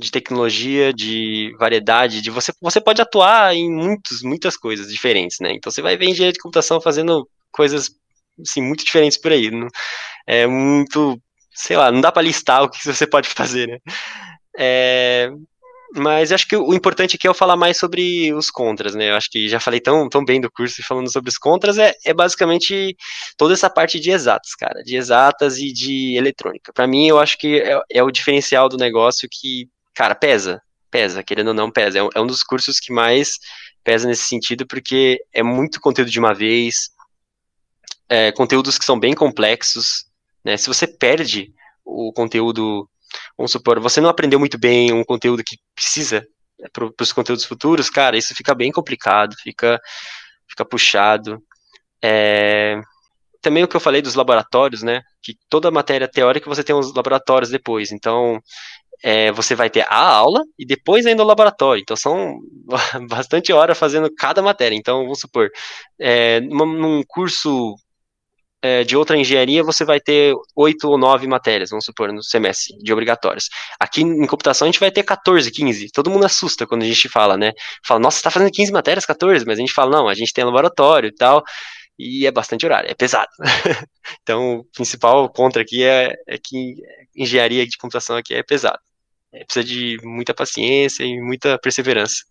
de 0.00 0.10
tecnologia, 0.10 0.92
de 0.92 1.54
variedade, 1.58 2.22
de 2.22 2.30
você, 2.30 2.52
você 2.60 2.80
pode 2.80 3.02
atuar 3.02 3.54
em 3.54 3.70
muitos, 3.70 4.22
muitas 4.22 4.56
coisas 4.56 4.88
diferentes, 4.90 5.38
né? 5.40 5.52
Então 5.52 5.70
você 5.70 5.82
vai 5.82 5.96
ver 5.96 6.06
engenharia 6.06 6.32
de 6.32 6.40
computação 6.40 6.80
fazendo 6.80 7.28
coisas 7.52 7.90
assim, 8.40 8.62
muito 8.62 8.84
diferentes 8.84 9.18
por 9.18 9.32
aí. 9.32 9.50
Não, 9.50 9.68
é 10.26 10.46
muito, 10.46 11.20
sei 11.54 11.76
lá, 11.76 11.92
não 11.92 12.00
dá 12.00 12.10
para 12.10 12.22
listar 12.22 12.62
o 12.62 12.70
que 12.70 12.84
você 12.84 13.06
pode 13.06 13.28
fazer, 13.30 13.68
né? 13.68 13.78
É, 14.58 15.30
mas 15.96 16.30
acho 16.32 16.46
que 16.46 16.56
o 16.56 16.72
importante 16.72 17.16
aqui 17.16 17.26
é 17.26 17.30
eu 17.30 17.34
falar 17.34 17.56
mais 17.56 17.76
sobre 17.78 18.32
os 18.32 18.50
contras, 18.50 18.94
né? 18.94 19.10
Eu 19.10 19.16
acho 19.16 19.28
que 19.30 19.48
já 19.48 19.58
falei 19.58 19.80
tão, 19.80 20.08
tão 20.08 20.24
bem 20.24 20.40
do 20.40 20.50
curso 20.50 20.80
e 20.80 20.84
falando 20.84 21.10
sobre 21.10 21.30
os 21.30 21.38
contras, 21.38 21.78
é, 21.78 21.94
é 22.04 22.14
basicamente 22.14 22.96
toda 23.36 23.54
essa 23.54 23.68
parte 23.68 23.98
de 23.98 24.10
exatas, 24.10 24.54
cara, 24.54 24.82
de 24.82 24.96
exatas 24.96 25.58
e 25.58 25.72
de 25.72 26.16
eletrônica. 26.16 26.72
Para 26.72 26.86
mim, 26.86 27.08
eu 27.08 27.18
acho 27.18 27.36
que 27.38 27.60
é, 27.60 27.80
é 27.90 28.02
o 28.02 28.10
diferencial 28.10 28.68
do 28.68 28.76
negócio 28.76 29.28
que 29.30 29.68
cara, 30.00 30.14
pesa, 30.14 30.62
pesa, 30.90 31.22
querendo 31.22 31.48
ou 31.48 31.54
não, 31.54 31.70
pesa. 31.70 31.98
É 31.98 32.02
um, 32.02 32.08
é 32.14 32.20
um 32.22 32.26
dos 32.26 32.42
cursos 32.42 32.80
que 32.80 32.90
mais 32.90 33.38
pesa 33.84 34.08
nesse 34.08 34.24
sentido, 34.24 34.66
porque 34.66 35.18
é 35.30 35.42
muito 35.42 35.78
conteúdo 35.78 36.10
de 36.10 36.18
uma 36.18 36.32
vez, 36.32 36.88
é, 38.08 38.32
conteúdos 38.32 38.78
que 38.78 38.84
são 38.86 38.98
bem 38.98 39.12
complexos, 39.14 40.06
né? 40.42 40.56
Se 40.56 40.68
você 40.68 40.86
perde 40.86 41.52
o 41.84 42.14
conteúdo, 42.14 42.88
vamos 43.36 43.52
supor, 43.52 43.78
você 43.78 44.00
não 44.00 44.08
aprendeu 44.08 44.38
muito 44.38 44.58
bem 44.58 44.90
um 44.90 45.04
conteúdo 45.04 45.44
que 45.44 45.58
precisa 45.74 46.26
é, 46.62 46.68
para 46.70 46.90
os 46.98 47.12
conteúdos 47.12 47.44
futuros, 47.44 47.90
cara, 47.90 48.16
isso 48.16 48.34
fica 48.34 48.54
bem 48.54 48.72
complicado, 48.72 49.36
fica, 49.42 49.78
fica 50.48 50.64
puxado. 50.64 51.42
É, 52.02 52.80
também 53.42 53.62
o 53.62 53.68
que 53.68 53.76
eu 53.76 53.80
falei 53.80 54.00
dos 54.00 54.14
laboratórios, 54.14 54.82
né? 54.82 55.02
Que 55.22 55.36
toda 55.50 55.70
matéria 55.70 56.08
teórica 56.08 56.48
você 56.48 56.64
tem 56.64 56.74
uns 56.74 56.94
laboratórios 56.94 57.50
depois. 57.50 57.92
Então, 57.92 58.40
é, 59.02 59.32
você 59.32 59.54
vai 59.54 59.70
ter 59.70 59.86
a 59.88 59.96
aula 59.96 60.42
e 60.58 60.66
depois 60.66 61.06
ainda 61.06 61.22
o 61.22 61.26
laboratório. 61.26 61.80
Então 61.80 61.96
são 61.96 62.38
bastante 63.08 63.52
horas 63.52 63.78
fazendo 63.78 64.10
cada 64.16 64.42
matéria. 64.42 64.76
Então, 64.76 65.02
vamos 65.02 65.20
supor, 65.20 65.50
é, 65.98 66.40
num 66.40 67.02
curso 67.06 67.74
é, 68.62 68.84
de 68.84 68.96
outra 68.96 69.16
engenharia, 69.16 69.62
você 69.62 69.84
vai 69.84 70.00
ter 70.00 70.34
oito 70.54 70.88
ou 70.88 70.98
nove 70.98 71.26
matérias, 71.26 71.70
vamos 71.70 71.84
supor, 71.84 72.12
no 72.12 72.22
semestre 72.22 72.76
de 72.78 72.92
obrigatórios. 72.92 73.48
Aqui 73.78 74.02
em 74.02 74.26
computação 74.26 74.66
a 74.66 74.70
gente 74.70 74.80
vai 74.80 74.90
ter 74.90 75.02
14, 75.02 75.50
15. 75.50 75.88
Todo 75.92 76.10
mundo 76.10 76.26
assusta 76.26 76.66
quando 76.66 76.82
a 76.82 76.86
gente 76.86 77.08
fala, 77.08 77.36
né? 77.36 77.52
Fala, 77.86 78.00
nossa, 78.00 78.16
você 78.16 78.20
está 78.20 78.30
fazendo 78.30 78.52
15 78.52 78.72
matérias, 78.72 79.06
14, 79.06 79.46
mas 79.46 79.58
a 79.58 79.60
gente 79.60 79.72
fala, 79.72 79.90
não, 79.90 80.08
a 80.08 80.14
gente 80.14 80.32
tem 80.32 80.44
laboratório 80.44 81.08
e 81.08 81.14
tal 81.14 81.42
e 82.00 82.26
é 82.26 82.30
bastante 82.30 82.64
horário, 82.64 82.90
é 82.90 82.94
pesado. 82.94 83.28
então, 84.22 84.60
o 84.60 84.64
principal 84.72 85.28
contra 85.30 85.62
aqui 85.62 85.84
é, 85.84 86.14
é, 86.26 86.38
que 86.38 86.76
engenharia 87.14 87.66
de 87.66 87.76
computação 87.76 88.16
aqui 88.16 88.34
é 88.34 88.42
pesado. 88.42 88.78
É, 89.32 89.44
precisa 89.44 89.64
de 89.64 89.98
muita 90.02 90.34
paciência 90.34 91.04
e 91.04 91.20
muita 91.20 91.58
perseverança. 91.58 92.24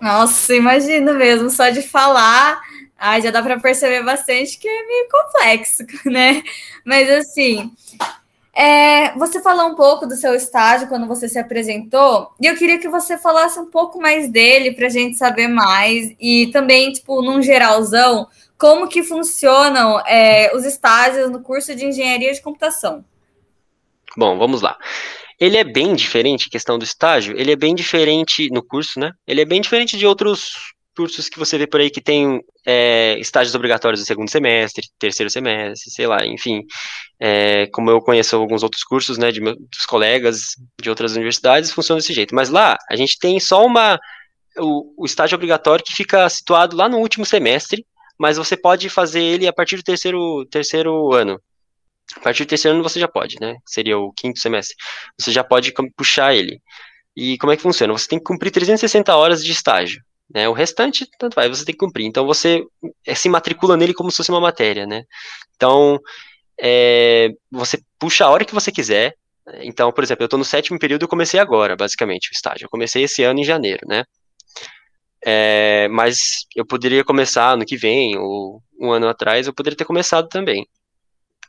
Nossa, 0.00 0.54
imagina 0.54 1.14
mesmo, 1.14 1.48
só 1.48 1.70
de 1.70 1.80
falar, 1.80 2.60
ah, 2.98 3.18
já 3.20 3.30
dá 3.30 3.42
para 3.42 3.58
perceber 3.58 4.02
bastante 4.02 4.58
que 4.58 4.68
é 4.68 4.86
meio 4.86 5.08
complexo, 5.10 5.84
né? 6.04 6.42
Mas 6.84 7.08
assim, 7.08 7.72
é, 8.52 9.16
você 9.18 9.42
falou 9.42 9.68
um 9.68 9.74
pouco 9.74 10.06
do 10.06 10.14
seu 10.14 10.34
estágio 10.34 10.88
quando 10.88 11.06
você 11.06 11.28
se 11.28 11.38
apresentou, 11.38 12.32
e 12.40 12.46
eu 12.46 12.56
queria 12.56 12.78
que 12.78 12.88
você 12.88 13.16
falasse 13.16 13.58
um 13.58 13.70
pouco 13.70 14.00
mais 14.00 14.30
dele 14.30 14.72
para 14.72 14.86
a 14.86 14.90
gente 14.90 15.16
saber 15.16 15.48
mais, 15.48 16.14
e 16.20 16.48
também, 16.52 16.92
tipo, 16.92 17.22
num 17.22 17.42
geralzão, 17.42 18.28
como 18.58 18.88
que 18.88 19.02
funcionam 19.02 20.00
é, 20.06 20.54
os 20.54 20.64
estágios 20.64 21.30
no 21.30 21.40
curso 21.40 21.74
de 21.74 21.86
engenharia 21.86 22.32
de 22.32 22.42
computação. 22.42 23.04
Bom, 24.16 24.38
vamos 24.38 24.62
lá. 24.62 24.78
Ele 25.44 25.58
é 25.58 25.64
bem 25.64 25.94
diferente, 25.94 26.48
questão 26.48 26.78
do 26.78 26.84
estágio, 26.84 27.38
ele 27.38 27.52
é 27.52 27.56
bem 27.56 27.74
diferente 27.74 28.48
no 28.50 28.62
curso, 28.64 28.98
né? 28.98 29.10
Ele 29.26 29.42
é 29.42 29.44
bem 29.44 29.60
diferente 29.60 29.94
de 29.94 30.06
outros 30.06 30.54
cursos 30.96 31.28
que 31.28 31.38
você 31.38 31.58
vê 31.58 31.66
por 31.66 31.80
aí 31.80 31.90
que 31.90 32.00
tem 32.00 32.40
é, 32.66 33.18
estágios 33.18 33.54
obrigatórios 33.54 34.00
no 34.00 34.06
segundo 34.06 34.30
semestre, 34.30 34.86
terceiro 34.98 35.28
semestre, 35.28 35.90
sei 35.90 36.06
lá, 36.06 36.24
enfim. 36.24 36.62
É, 37.20 37.66
como 37.74 37.90
eu 37.90 38.00
conheço 38.00 38.34
alguns 38.36 38.62
outros 38.62 38.82
cursos, 38.84 39.18
né, 39.18 39.30
de 39.30 39.42
meus 39.42 39.84
colegas 39.86 40.54
de 40.80 40.88
outras 40.88 41.14
universidades, 41.14 41.70
funciona 41.70 42.00
desse 42.00 42.14
jeito. 42.14 42.34
Mas 42.34 42.48
lá, 42.48 42.78
a 42.90 42.96
gente 42.96 43.18
tem 43.18 43.38
só 43.38 43.66
uma. 43.66 43.98
O, 44.56 45.02
o 45.02 45.04
estágio 45.04 45.36
obrigatório 45.36 45.84
que 45.84 45.92
fica 45.94 46.26
situado 46.30 46.74
lá 46.74 46.88
no 46.88 47.00
último 47.00 47.26
semestre, 47.26 47.84
mas 48.18 48.38
você 48.38 48.56
pode 48.56 48.88
fazer 48.88 49.22
ele 49.22 49.46
a 49.46 49.52
partir 49.52 49.76
do 49.76 49.82
terceiro, 49.82 50.46
terceiro 50.46 51.12
ano. 51.12 51.38
A 52.16 52.20
partir 52.20 52.44
do 52.44 52.48
terceiro 52.48 52.74
ano 52.76 52.82
você 52.82 53.00
já 53.00 53.08
pode, 53.08 53.36
né? 53.40 53.56
Seria 53.66 53.98
o 53.98 54.12
quinto 54.12 54.38
semestre. 54.38 54.76
Você 55.18 55.32
já 55.32 55.42
pode 55.42 55.72
puxar 55.96 56.34
ele. 56.34 56.60
E 57.16 57.38
como 57.38 57.52
é 57.52 57.56
que 57.56 57.62
funciona? 57.62 57.92
Você 57.92 58.08
tem 58.08 58.18
que 58.18 58.24
cumprir 58.24 58.50
360 58.50 59.14
horas 59.16 59.44
de 59.44 59.52
estágio. 59.52 60.02
Né? 60.32 60.48
O 60.48 60.52
restante, 60.52 61.06
tanto 61.18 61.34
vai, 61.34 61.48
você 61.48 61.64
tem 61.64 61.74
que 61.74 61.78
cumprir. 61.78 62.06
Então 62.06 62.26
você 62.26 62.62
é, 63.06 63.14
se 63.14 63.28
matricula 63.28 63.76
nele 63.76 63.94
como 63.94 64.10
se 64.10 64.18
fosse 64.18 64.30
uma 64.30 64.40
matéria, 64.40 64.86
né? 64.86 65.04
Então, 65.56 65.98
é, 66.60 67.30
você 67.50 67.78
puxa 67.98 68.24
a 68.24 68.30
hora 68.30 68.44
que 68.44 68.54
você 68.54 68.72
quiser. 68.72 69.14
Então, 69.60 69.92
por 69.92 70.02
exemplo, 70.02 70.22
eu 70.22 70.26
estou 70.26 70.38
no 70.38 70.44
sétimo 70.44 70.78
período 70.78 71.04
e 71.04 71.08
comecei 71.08 71.38
agora, 71.38 71.76
basicamente, 71.76 72.30
o 72.30 72.34
estágio. 72.34 72.64
Eu 72.64 72.70
comecei 72.70 73.04
esse 73.04 73.22
ano 73.22 73.40
em 73.40 73.44
janeiro, 73.44 73.86
né? 73.86 74.04
É, 75.26 75.88
mas 75.88 76.46
eu 76.54 76.66
poderia 76.66 77.04
começar 77.04 77.52
ano 77.52 77.64
que 77.64 77.76
vem, 77.76 78.16
ou 78.18 78.62
um 78.80 78.90
ano 78.90 79.08
atrás, 79.08 79.46
eu 79.46 79.54
poderia 79.54 79.76
ter 79.76 79.84
começado 79.84 80.28
também. 80.28 80.66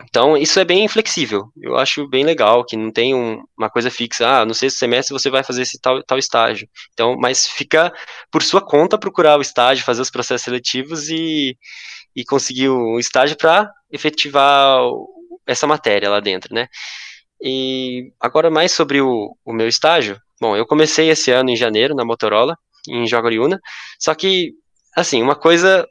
Então, 0.03 0.35
isso 0.35 0.59
é 0.59 0.65
bem 0.65 0.87
flexível. 0.87 1.51
Eu 1.61 1.77
acho 1.77 2.07
bem 2.07 2.23
legal, 2.25 2.65
que 2.65 2.75
não 2.75 2.91
tem 2.91 3.15
um, 3.15 3.41
uma 3.57 3.69
coisa 3.69 3.89
fixa. 3.89 4.27
Ah, 4.27 4.45
no 4.45 4.53
sexto 4.53 4.77
semestre 4.77 5.13
você 5.13 5.29
vai 5.29 5.43
fazer 5.43 5.61
esse 5.61 5.79
tal, 5.79 6.03
tal 6.03 6.17
estágio. 6.17 6.67
Então, 6.93 7.15
mas 7.17 7.47
fica 7.47 7.93
por 8.31 8.43
sua 8.43 8.61
conta 8.61 8.97
procurar 8.97 9.37
o 9.37 9.41
estágio, 9.41 9.85
fazer 9.85 10.01
os 10.01 10.09
processos 10.09 10.43
seletivos 10.43 11.09
e, 11.09 11.57
e 12.15 12.25
conseguir 12.25 12.69
o 12.69 12.99
estágio 12.99 13.37
para 13.37 13.71
efetivar 13.91 14.79
essa 15.47 15.67
matéria 15.67 16.09
lá 16.09 16.19
dentro, 16.19 16.53
né? 16.53 16.67
E 17.41 18.11
agora 18.19 18.49
mais 18.49 18.71
sobre 18.71 19.01
o, 19.01 19.35
o 19.45 19.53
meu 19.53 19.67
estágio. 19.67 20.19
Bom, 20.41 20.55
eu 20.57 20.65
comecei 20.65 21.09
esse 21.09 21.31
ano 21.31 21.49
em 21.49 21.55
janeiro 21.55 21.95
na 21.95 22.03
Motorola, 22.05 22.57
em 22.89 23.07
Jaguariúna, 23.07 23.59
só 23.99 24.13
que, 24.13 24.53
assim, 24.95 25.21
uma 25.21 25.35
coisa 25.35 25.87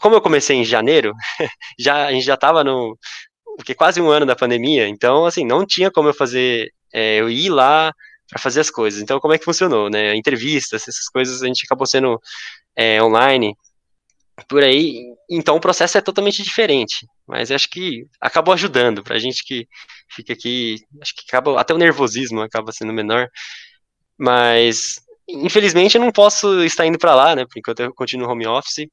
como 0.00 0.14
eu 0.14 0.20
comecei 0.20 0.56
em 0.56 0.64
janeiro, 0.64 1.12
já 1.78 2.06
a 2.06 2.12
gente 2.12 2.24
já 2.24 2.34
estava 2.34 2.62
no, 2.62 2.96
porque 3.56 3.74
quase 3.74 4.00
um 4.00 4.10
ano 4.10 4.26
da 4.26 4.36
pandemia, 4.36 4.88
então, 4.88 5.26
assim, 5.26 5.44
não 5.44 5.66
tinha 5.66 5.90
como 5.90 6.08
eu 6.08 6.14
fazer, 6.14 6.72
é, 6.92 7.16
eu 7.20 7.30
ir 7.30 7.50
lá 7.50 7.92
para 8.28 8.40
fazer 8.40 8.60
as 8.60 8.70
coisas. 8.70 9.00
Então, 9.02 9.20
como 9.20 9.34
é 9.34 9.38
que 9.38 9.44
funcionou, 9.44 9.90
né? 9.90 10.14
Entrevistas, 10.16 10.82
essas 10.88 11.08
coisas 11.08 11.42
a 11.42 11.46
gente 11.46 11.64
acabou 11.64 11.86
sendo 11.86 12.20
é, 12.76 13.02
online, 13.02 13.54
por 14.48 14.62
aí. 14.62 15.02
Então, 15.30 15.56
o 15.56 15.60
processo 15.60 15.98
é 15.98 16.00
totalmente 16.00 16.42
diferente, 16.42 17.06
mas 17.26 17.50
acho 17.50 17.68
que 17.70 18.06
acabou 18.20 18.54
ajudando 18.54 19.02
para 19.02 19.16
a 19.16 19.18
gente 19.18 19.44
que 19.44 19.66
fica 20.10 20.32
aqui, 20.32 20.76
acho 21.00 21.14
que 21.14 21.24
acaba, 21.28 21.60
até 21.60 21.74
o 21.74 21.78
nervosismo 21.78 22.40
acaba 22.40 22.72
sendo 22.72 22.92
menor, 22.92 23.28
mas 24.18 25.00
infelizmente 25.28 25.96
eu 25.96 26.00
não 26.00 26.12
posso 26.12 26.62
estar 26.64 26.86
indo 26.86 26.98
para 26.98 27.14
lá, 27.14 27.36
né? 27.36 27.44
Por 27.46 27.58
enquanto 27.58 27.80
eu 27.80 27.94
continuo 27.94 28.30
home 28.30 28.46
office. 28.46 28.86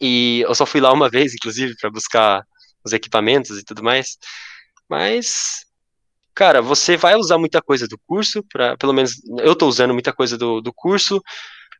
E 0.00 0.42
eu 0.46 0.54
só 0.54 0.64
fui 0.64 0.80
lá 0.80 0.92
uma 0.92 1.10
vez, 1.10 1.34
inclusive, 1.34 1.74
para 1.76 1.90
buscar 1.90 2.44
os 2.88 2.92
equipamentos 2.92 3.58
e 3.58 3.64
tudo 3.64 3.82
mais. 3.82 4.18
Mas, 4.88 5.64
cara, 6.34 6.60
você 6.62 6.96
vai 6.96 7.14
usar 7.16 7.38
muita 7.38 7.62
coisa 7.62 7.86
do 7.86 7.98
curso, 8.06 8.42
pra, 8.52 8.76
pelo 8.76 8.92
menos 8.92 9.12
eu 9.40 9.52
estou 9.52 9.68
usando 9.68 9.92
muita 9.94 10.12
coisa 10.12 10.36
do, 10.36 10.60
do 10.60 10.72
curso, 10.72 11.22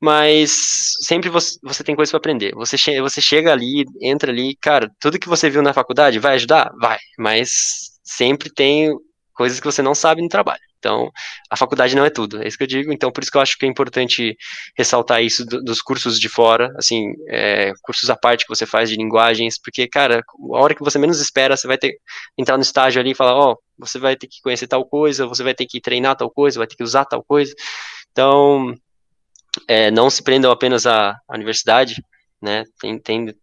mas 0.00 0.92
sempre 1.02 1.28
você, 1.28 1.58
você 1.62 1.82
tem 1.82 1.96
coisa 1.96 2.10
para 2.10 2.18
aprender. 2.18 2.54
Você, 2.54 2.78
che 2.78 3.00
você 3.00 3.20
chega 3.20 3.52
ali, 3.52 3.84
entra 4.00 4.30
ali, 4.30 4.56
cara, 4.56 4.90
tudo 5.00 5.18
que 5.18 5.28
você 5.28 5.50
viu 5.50 5.62
na 5.62 5.74
faculdade 5.74 6.18
vai 6.18 6.34
ajudar? 6.34 6.70
Vai, 6.80 6.98
mas 7.18 7.98
sempre 8.02 8.50
tem 8.52 8.94
coisas 9.34 9.60
que 9.60 9.66
você 9.66 9.82
não 9.82 9.94
sabe 9.94 10.22
no 10.22 10.28
trabalho. 10.28 10.67
Então, 10.78 11.10
a 11.50 11.56
faculdade 11.56 11.96
não 11.96 12.04
é 12.04 12.10
tudo, 12.10 12.42
é 12.42 12.46
isso 12.46 12.56
que 12.56 12.62
eu 12.62 12.68
digo. 12.68 12.92
Então, 12.92 13.10
por 13.10 13.22
isso 13.22 13.30
que 13.30 13.36
eu 13.36 13.42
acho 13.42 13.58
que 13.58 13.66
é 13.66 13.68
importante 13.68 14.36
ressaltar 14.76 15.22
isso 15.22 15.44
do, 15.44 15.62
dos 15.62 15.82
cursos 15.82 16.20
de 16.20 16.28
fora, 16.28 16.72
assim, 16.76 17.12
é, 17.28 17.72
cursos 17.82 18.08
à 18.10 18.16
parte 18.16 18.44
que 18.44 18.48
você 18.48 18.64
faz 18.64 18.88
de 18.88 18.96
linguagens, 18.96 19.58
porque, 19.60 19.88
cara, 19.88 20.22
a 20.22 20.58
hora 20.58 20.74
que 20.74 20.82
você 20.82 20.98
menos 20.98 21.20
espera, 21.20 21.56
você 21.56 21.66
vai 21.66 21.78
ter 21.78 21.98
entrar 22.36 22.56
no 22.56 22.62
estágio 22.62 23.00
ali 23.00 23.10
e 23.10 23.14
falar, 23.14 23.34
ó, 23.34 23.52
oh, 23.52 23.58
você 23.78 23.98
vai 23.98 24.16
ter 24.16 24.28
que 24.28 24.40
conhecer 24.40 24.68
tal 24.68 24.84
coisa, 24.84 25.26
você 25.26 25.42
vai 25.42 25.54
ter 25.54 25.66
que 25.66 25.80
treinar 25.80 26.16
tal 26.16 26.30
coisa, 26.30 26.58
vai 26.58 26.66
ter 26.66 26.76
que 26.76 26.84
usar 26.84 27.04
tal 27.04 27.24
coisa. 27.24 27.52
Então, 28.12 28.74
é, 29.66 29.90
não 29.90 30.08
se 30.10 30.22
prendam 30.22 30.50
apenas 30.50 30.86
à, 30.86 31.10
à 31.28 31.34
universidade, 31.34 32.02
né? 32.40 32.64
Tem, 32.80 32.98
tem 32.98 33.34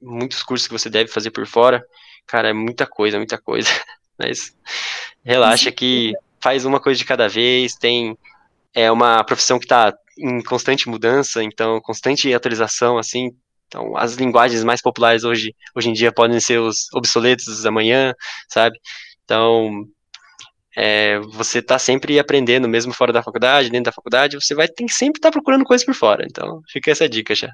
muitos 0.00 0.42
cursos 0.42 0.66
que 0.66 0.72
você 0.72 0.88
deve 0.88 1.10
fazer 1.10 1.30
por 1.30 1.46
fora. 1.46 1.82
Cara, 2.26 2.50
é 2.50 2.52
muita 2.52 2.86
coisa, 2.86 3.16
muita 3.16 3.38
coisa. 3.38 3.68
Mas 4.18 4.56
relaxa 5.24 5.70
que 5.72 6.12
faz 6.40 6.64
uma 6.64 6.80
coisa 6.80 6.98
de 6.98 7.04
cada 7.04 7.28
vez, 7.28 7.74
tem 7.74 8.16
é 8.74 8.90
uma 8.90 9.24
profissão 9.24 9.58
que 9.58 9.64
está 9.64 9.92
em 10.18 10.42
constante 10.42 10.88
mudança, 10.88 11.42
então 11.42 11.80
constante 11.80 12.32
atualização, 12.32 12.98
assim, 12.98 13.30
então 13.66 13.96
as 13.96 14.14
linguagens 14.14 14.64
mais 14.64 14.80
populares 14.80 15.24
hoje, 15.24 15.54
hoje 15.74 15.90
em 15.90 15.92
dia 15.92 16.12
podem 16.12 16.40
ser 16.40 16.58
os 16.58 16.86
obsoletos 16.92 17.64
amanhã, 17.66 18.14
sabe? 18.48 18.78
Então 19.24 19.86
é, 20.76 21.18
você 21.32 21.58
está 21.58 21.78
sempre 21.78 22.18
aprendendo, 22.18 22.68
mesmo 22.68 22.92
fora 22.92 23.12
da 23.12 23.22
faculdade, 23.22 23.70
dentro 23.70 23.86
da 23.86 23.92
faculdade, 23.92 24.36
você 24.40 24.54
vai 24.54 24.68
que 24.68 24.88
sempre 24.88 25.18
estar 25.18 25.28
tá 25.28 25.32
procurando 25.32 25.64
coisas 25.64 25.84
por 25.84 25.94
fora. 25.94 26.24
Então 26.24 26.62
fica 26.68 26.90
essa 26.90 27.08
dica 27.08 27.34
já. 27.34 27.50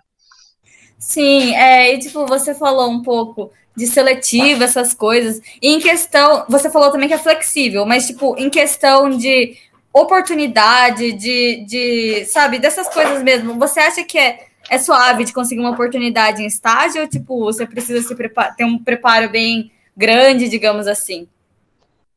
Sim, 0.99 1.55
é, 1.55 1.95
e 1.95 1.99
tipo, 1.99 2.27
você 2.27 2.55
falou 2.55 2.91
um 2.91 3.03
pouco 3.03 3.51
de 3.77 3.87
seletiva, 3.87 4.65
essas 4.65 4.95
coisas. 4.95 5.41
E 5.61 5.69
em 5.69 5.81
questão, 5.81 6.45
você 6.49 6.71
falou 6.71 6.91
também 6.91 7.09
que 7.09 7.15
é 7.15 7.19
flexível, 7.19 7.85
mas 7.85 8.07
tipo, 8.07 8.37
em 8.39 8.49
questão 8.49 9.11
de 9.11 9.57
oportunidade, 9.93 11.13
de, 11.13 11.65
de 11.67 12.25
sabe, 12.27 12.59
dessas 12.59 12.89
coisas 12.89 13.23
mesmo, 13.23 13.59
você 13.59 13.81
acha 13.81 14.03
que 14.03 14.19
é, 14.19 14.47
é 14.69 14.79
suave 14.79 15.25
de 15.25 15.33
conseguir 15.33 15.61
uma 15.61 15.71
oportunidade 15.71 16.43
em 16.43 16.47
estágio 16.47 17.03
ou 17.03 17.09
tipo, 17.09 17.39
você 17.39 17.67
precisa 17.67 18.03
se 18.03 18.15
ter 18.57 18.65
um 18.65 18.79
preparo 18.79 19.29
bem 19.31 19.71
grande, 19.97 20.49
digamos 20.49 20.89
assim? 20.89 21.29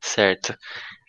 Certo. 0.02 0.58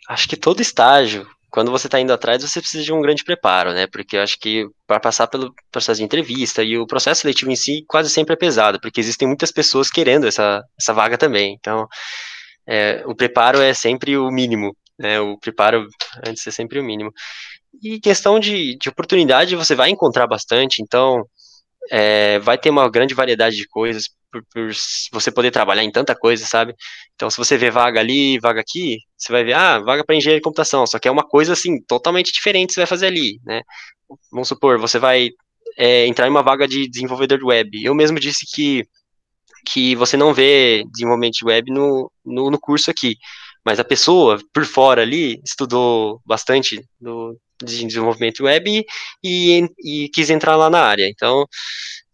Acho 0.07 0.27
que 0.27 0.37
todo 0.37 0.61
estágio 0.61 1.27
quando 1.49 1.71
você 1.71 1.87
está 1.87 1.99
indo 1.99 2.13
atrás, 2.13 2.41
você 2.41 2.59
precisa 2.59 2.83
de 2.83 2.93
um 2.93 3.01
grande 3.01 3.23
preparo, 3.23 3.73
né? 3.73 3.87
Porque 3.87 4.17
eu 4.17 4.21
acho 4.21 4.37
que 4.39 4.67
para 4.87 4.99
passar 4.99 5.27
pelo 5.27 5.53
processo 5.71 5.99
de 5.99 6.05
entrevista 6.05 6.63
e 6.63 6.77
o 6.77 6.87
processo 6.87 7.21
seletivo 7.21 7.51
em 7.51 7.55
si 7.55 7.83
quase 7.87 8.09
sempre 8.09 8.33
é 8.33 8.37
pesado, 8.37 8.79
porque 8.79 8.99
existem 8.99 9.27
muitas 9.27 9.51
pessoas 9.51 9.89
querendo 9.89 10.27
essa, 10.27 10.63
essa 10.79 10.93
vaga 10.93 11.17
também. 11.17 11.55
Então, 11.59 11.87
é, 12.67 13.03
o 13.05 13.15
preparo 13.15 13.61
é 13.61 13.73
sempre 13.73 14.17
o 14.17 14.29
mínimo, 14.29 14.75
né? 14.97 15.19
O 15.19 15.37
preparo 15.39 15.87
antes 16.25 16.45
é 16.45 16.51
sempre 16.51 16.79
o 16.79 16.83
mínimo. 16.83 17.11
E 17.81 17.99
questão 17.99 18.39
de, 18.39 18.77
de 18.77 18.89
oportunidade, 18.89 19.55
você 19.55 19.75
vai 19.75 19.89
encontrar 19.89 20.27
bastante, 20.27 20.81
então 20.81 21.23
é, 21.91 22.39
vai 22.39 22.57
ter 22.57 22.69
uma 22.69 22.89
grande 22.89 23.13
variedade 23.13 23.55
de 23.55 23.67
coisas 23.67 24.09
por, 24.31 24.43
por, 24.53 24.71
você 25.11 25.31
poder 25.31 25.51
trabalhar 25.51 25.83
em 25.83 25.91
tanta 25.91 26.15
coisa, 26.15 26.45
sabe? 26.45 26.75
Então, 27.15 27.29
se 27.29 27.37
você 27.37 27.57
vê 27.57 27.71
vaga 27.71 27.99
ali, 27.99 28.39
vaga 28.39 28.61
aqui, 28.61 28.97
você 29.17 29.31
vai 29.31 29.43
ver, 29.43 29.53
ah, 29.53 29.79
vaga 29.79 30.03
para 30.03 30.15
engenharia 30.15 30.39
de 30.39 30.43
computação, 30.43 30.85
só 30.85 30.99
que 30.99 31.07
é 31.07 31.11
uma 31.11 31.27
coisa, 31.27 31.53
assim, 31.53 31.81
totalmente 31.83 32.31
diferente 32.31 32.69
que 32.69 32.73
você 32.73 32.81
vai 32.81 32.87
fazer 32.87 33.07
ali, 33.07 33.39
né? 33.45 33.61
Vamos 34.31 34.47
supor, 34.47 34.77
você 34.79 34.99
vai 34.99 35.29
é, 35.77 36.05
entrar 36.07 36.27
em 36.27 36.31
uma 36.31 36.43
vaga 36.43 36.67
de 36.67 36.87
desenvolvedor 36.87 37.39
de 37.39 37.45
web. 37.45 37.83
Eu 37.83 37.95
mesmo 37.95 38.19
disse 38.19 38.45
que, 38.53 38.85
que 39.65 39.95
você 39.95 40.17
não 40.17 40.33
vê 40.33 40.83
desenvolvimento 40.91 41.35
de 41.35 41.45
web 41.45 41.71
no, 41.71 42.11
no, 42.25 42.51
no 42.51 42.59
curso 42.59 42.91
aqui, 42.91 43.15
mas 43.65 43.79
a 43.79 43.83
pessoa, 43.83 44.39
por 44.53 44.65
fora 44.65 45.01
ali, 45.01 45.39
estudou 45.43 46.21
bastante 46.25 46.83
do, 46.99 47.37
de 47.63 47.85
desenvolvimento 47.85 48.43
web 48.43 48.85
e, 49.23 49.59
e, 49.83 50.03
e 50.05 50.09
quis 50.09 50.29
entrar 50.29 50.55
lá 50.55 50.69
na 50.69 50.81
área. 50.81 51.07
Então, 51.07 51.45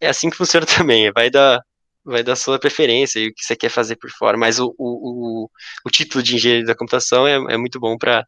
é 0.00 0.08
assim 0.08 0.30
que 0.30 0.36
funciona 0.36 0.66
também, 0.66 1.10
vai 1.12 1.30
da, 1.30 1.60
vai 2.04 2.22
da 2.22 2.36
sua 2.36 2.58
preferência 2.58 3.20
e 3.20 3.28
o 3.28 3.34
que 3.34 3.44
você 3.44 3.56
quer 3.56 3.70
fazer 3.70 3.96
por 3.96 4.10
fora. 4.10 4.36
Mas 4.36 4.58
o, 4.58 4.74
o, 4.78 5.44
o, 5.44 5.50
o 5.84 5.90
título 5.90 6.22
de 6.22 6.36
engenharia 6.36 6.64
da 6.64 6.74
computação 6.74 7.26
é, 7.26 7.34
é 7.54 7.56
muito 7.56 7.80
bom 7.80 7.96
para 7.98 8.24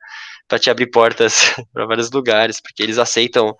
te 0.60 0.70
abrir 0.70 0.90
portas 0.90 1.54
para 1.72 1.86
vários 1.86 2.10
lugares, 2.10 2.60
porque 2.60 2.82
eles 2.82 2.98
aceitam 2.98 3.54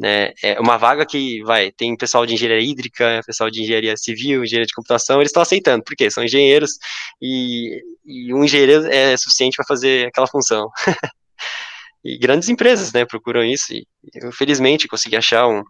né, 0.00 0.32
é 0.42 0.58
uma 0.60 0.76
vaga 0.76 1.06
que 1.06 1.42
vai, 1.44 1.70
tem 1.70 1.96
pessoal 1.96 2.26
de 2.26 2.34
engenharia 2.34 2.68
hídrica, 2.68 3.20
pessoal 3.24 3.48
de 3.50 3.62
engenharia 3.62 3.96
civil, 3.96 4.42
engenharia 4.42 4.66
de 4.66 4.74
computação, 4.74 5.20
eles 5.20 5.28
estão 5.28 5.42
aceitando, 5.42 5.84
porque 5.84 6.10
são 6.10 6.24
engenheiros 6.24 6.72
e, 7.20 7.80
e 8.04 8.34
um 8.34 8.42
engenheiro 8.42 8.84
é 8.86 9.16
suficiente 9.16 9.54
para 9.54 9.66
fazer 9.66 10.08
aquela 10.08 10.26
função. 10.26 10.68
e 12.04 12.18
grandes 12.18 12.48
empresas, 12.48 12.92
né, 12.92 13.04
procuram 13.04 13.44
isso, 13.44 13.72
e 13.72 13.86
eu 14.14 14.32
felizmente 14.32 14.88
consegui 14.88 15.16
achar 15.16 15.46
um, 15.46 15.62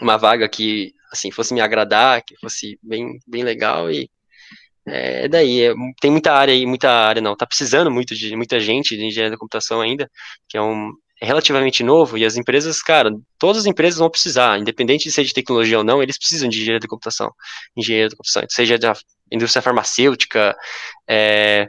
uma 0.00 0.16
vaga 0.16 0.48
que 0.48 0.92
assim, 1.10 1.30
fosse 1.30 1.54
me 1.54 1.60
agradar, 1.60 2.22
que 2.22 2.36
fosse 2.38 2.78
bem, 2.82 3.18
bem 3.26 3.42
legal. 3.42 3.90
E 3.90 4.10
é 4.86 5.28
daí, 5.28 5.62
é, 5.62 5.74
tem 6.00 6.10
muita 6.10 6.32
área 6.32 6.52
aí, 6.54 6.66
muita 6.66 6.90
área 6.90 7.22
não, 7.22 7.36
tá 7.36 7.46
precisando 7.46 7.90
muito 7.90 8.14
de 8.14 8.34
muita 8.36 8.60
gente 8.60 8.96
de 8.96 9.04
engenharia 9.04 9.30
da 9.30 9.38
computação 9.38 9.80
ainda, 9.80 10.10
que 10.48 10.56
é 10.56 10.62
um 10.62 10.92
é 11.20 11.26
relativamente 11.26 11.82
novo. 11.82 12.16
E 12.16 12.24
as 12.24 12.36
empresas, 12.36 12.80
cara, 12.80 13.10
todas 13.38 13.62
as 13.62 13.66
empresas 13.66 13.98
vão 13.98 14.10
precisar, 14.10 14.58
independente 14.58 15.04
de 15.04 15.12
ser 15.12 15.24
de 15.24 15.34
tecnologia 15.34 15.78
ou 15.78 15.84
não, 15.84 16.02
eles 16.02 16.16
precisam 16.16 16.48
de 16.48 16.58
engenharia 16.58 16.80
da 16.80 16.88
computação, 16.88 17.32
engenharia 17.76 18.08
da 18.08 18.16
computação, 18.16 18.44
seja 18.48 18.78
da 18.78 18.94
indústria 19.30 19.62
farmacêutica, 19.62 20.56
é, 21.08 21.68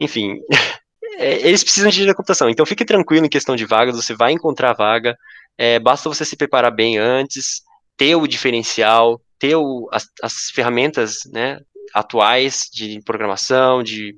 enfim, 0.00 0.36
é, 0.52 0.56
eles 1.18 1.62
precisam 1.62 1.88
de 1.88 1.96
engenharia 1.96 2.12
da 2.12 2.16
computação, 2.16 2.48
então 2.48 2.66
fique 2.66 2.84
tranquilo 2.84 3.26
em 3.26 3.30
questão 3.30 3.54
de 3.54 3.64
vagas, 3.64 3.96
você 3.96 4.14
vai 4.14 4.32
encontrar 4.32 4.72
vaga, 4.72 5.16
é, 5.58 5.78
basta 5.78 6.08
você 6.08 6.24
se 6.24 6.36
preparar 6.36 6.74
bem 6.74 6.98
antes, 6.98 7.62
ter 7.96 8.14
o 8.16 8.26
diferencial, 8.26 9.20
ter 9.38 9.56
o, 9.56 9.88
as, 9.92 10.06
as 10.22 10.50
ferramentas 10.54 11.20
né, 11.32 11.58
atuais 11.94 12.68
de 12.72 13.00
programação, 13.04 13.82
de 13.82 14.14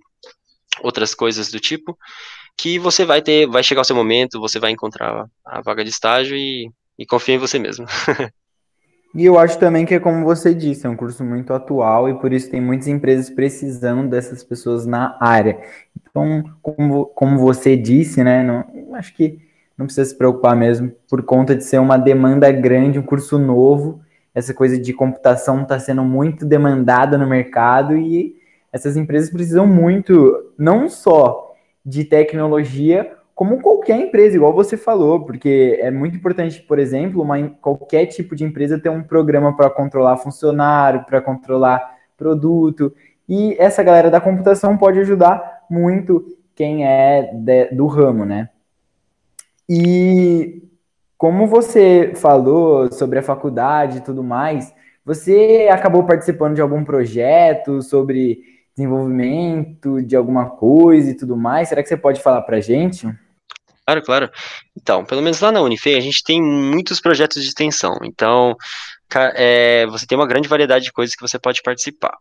outras 0.82 1.14
coisas 1.14 1.50
do 1.50 1.60
tipo, 1.60 1.96
que 2.56 2.78
você 2.78 3.04
vai 3.04 3.20
ter, 3.20 3.46
vai 3.46 3.62
chegar 3.62 3.82
o 3.82 3.84
seu 3.84 3.96
momento, 3.96 4.40
você 4.40 4.58
vai 4.58 4.70
encontrar 4.70 5.26
a 5.44 5.60
vaga 5.60 5.84
de 5.84 5.90
estágio 5.90 6.36
e, 6.36 6.70
e 6.98 7.06
confia 7.06 7.34
em 7.34 7.38
você 7.38 7.58
mesmo. 7.58 7.86
e 9.14 9.24
eu 9.24 9.38
acho 9.38 9.58
também 9.58 9.84
que 9.84 9.94
é 9.94 10.00
como 10.00 10.24
você 10.24 10.54
disse, 10.54 10.86
é 10.86 10.90
um 10.90 10.96
curso 10.96 11.24
muito 11.24 11.52
atual 11.52 12.08
e 12.08 12.18
por 12.18 12.32
isso 12.32 12.50
tem 12.50 12.60
muitas 12.60 12.86
empresas 12.86 13.28
precisando 13.30 14.08
dessas 14.08 14.44
pessoas 14.44 14.86
na 14.86 15.16
área. 15.20 15.60
Então, 16.14 16.44
como, 16.62 17.06
como 17.06 17.38
você 17.40 17.76
disse, 17.76 18.22
né, 18.22 18.44
não, 18.44 18.64
acho 18.94 19.12
que 19.16 19.40
não 19.76 19.86
precisa 19.86 20.08
se 20.08 20.16
preocupar 20.16 20.54
mesmo, 20.54 20.92
por 21.10 21.24
conta 21.24 21.56
de 21.56 21.64
ser 21.64 21.80
uma 21.80 21.96
demanda 21.96 22.52
grande, 22.52 23.00
um 23.00 23.02
curso 23.02 23.36
novo, 23.36 24.00
essa 24.32 24.54
coisa 24.54 24.78
de 24.78 24.92
computação 24.92 25.62
está 25.62 25.76
sendo 25.76 26.04
muito 26.04 26.46
demandada 26.46 27.18
no 27.18 27.26
mercado 27.26 27.96
e 27.96 28.36
essas 28.72 28.96
empresas 28.96 29.28
precisam 29.28 29.66
muito, 29.66 30.52
não 30.56 30.88
só 30.88 31.52
de 31.84 32.04
tecnologia, 32.04 33.12
como 33.34 33.60
qualquer 33.60 33.98
empresa, 33.98 34.36
igual 34.36 34.54
você 34.54 34.76
falou, 34.76 35.24
porque 35.24 35.80
é 35.80 35.90
muito 35.90 36.16
importante, 36.16 36.62
por 36.62 36.78
exemplo, 36.78 37.22
uma, 37.22 37.48
qualquer 37.60 38.06
tipo 38.06 38.36
de 38.36 38.44
empresa 38.44 38.78
ter 38.78 38.88
um 38.88 39.02
programa 39.02 39.56
para 39.56 39.68
controlar 39.68 40.16
funcionário, 40.18 41.04
para 41.06 41.20
controlar 41.20 41.96
produto, 42.16 42.94
e 43.28 43.56
essa 43.58 43.82
galera 43.82 44.10
da 44.10 44.20
computação 44.20 44.76
pode 44.76 45.00
ajudar 45.00 45.53
muito 45.70 46.24
quem 46.54 46.86
é 46.86 47.30
de, 47.32 47.66
do 47.66 47.86
ramo, 47.86 48.24
né? 48.24 48.48
E 49.68 50.62
como 51.16 51.46
você 51.46 52.12
falou 52.16 52.92
sobre 52.92 53.18
a 53.18 53.22
faculdade 53.22 53.98
e 53.98 54.00
tudo 54.02 54.22
mais, 54.22 54.74
você 55.04 55.68
acabou 55.70 56.04
participando 56.04 56.54
de 56.54 56.60
algum 56.60 56.84
projeto 56.84 57.82
sobre 57.82 58.40
desenvolvimento 58.76 60.02
de 60.02 60.16
alguma 60.16 60.50
coisa 60.50 61.10
e 61.10 61.14
tudo 61.14 61.36
mais? 61.36 61.68
Será 61.68 61.82
que 61.82 61.88
você 61.88 61.96
pode 61.96 62.20
falar 62.20 62.42
para 62.42 62.60
gente? 62.60 63.06
Claro, 63.86 64.02
claro. 64.02 64.30
Então, 64.74 65.04
pelo 65.04 65.20
menos 65.20 65.40
lá 65.40 65.52
na 65.52 65.60
Unifei, 65.60 65.96
a 65.96 66.00
gente 66.00 66.22
tem 66.24 66.42
muitos 66.42 67.00
projetos 67.00 67.42
de 67.42 67.48
extensão. 67.48 67.98
Então, 68.02 68.56
é, 69.36 69.86
você 69.86 70.06
tem 70.06 70.16
uma 70.16 70.26
grande 70.26 70.48
variedade 70.48 70.86
de 70.86 70.92
coisas 70.92 71.14
que 71.14 71.20
você 71.20 71.38
pode 71.38 71.62
participar. 71.62 72.16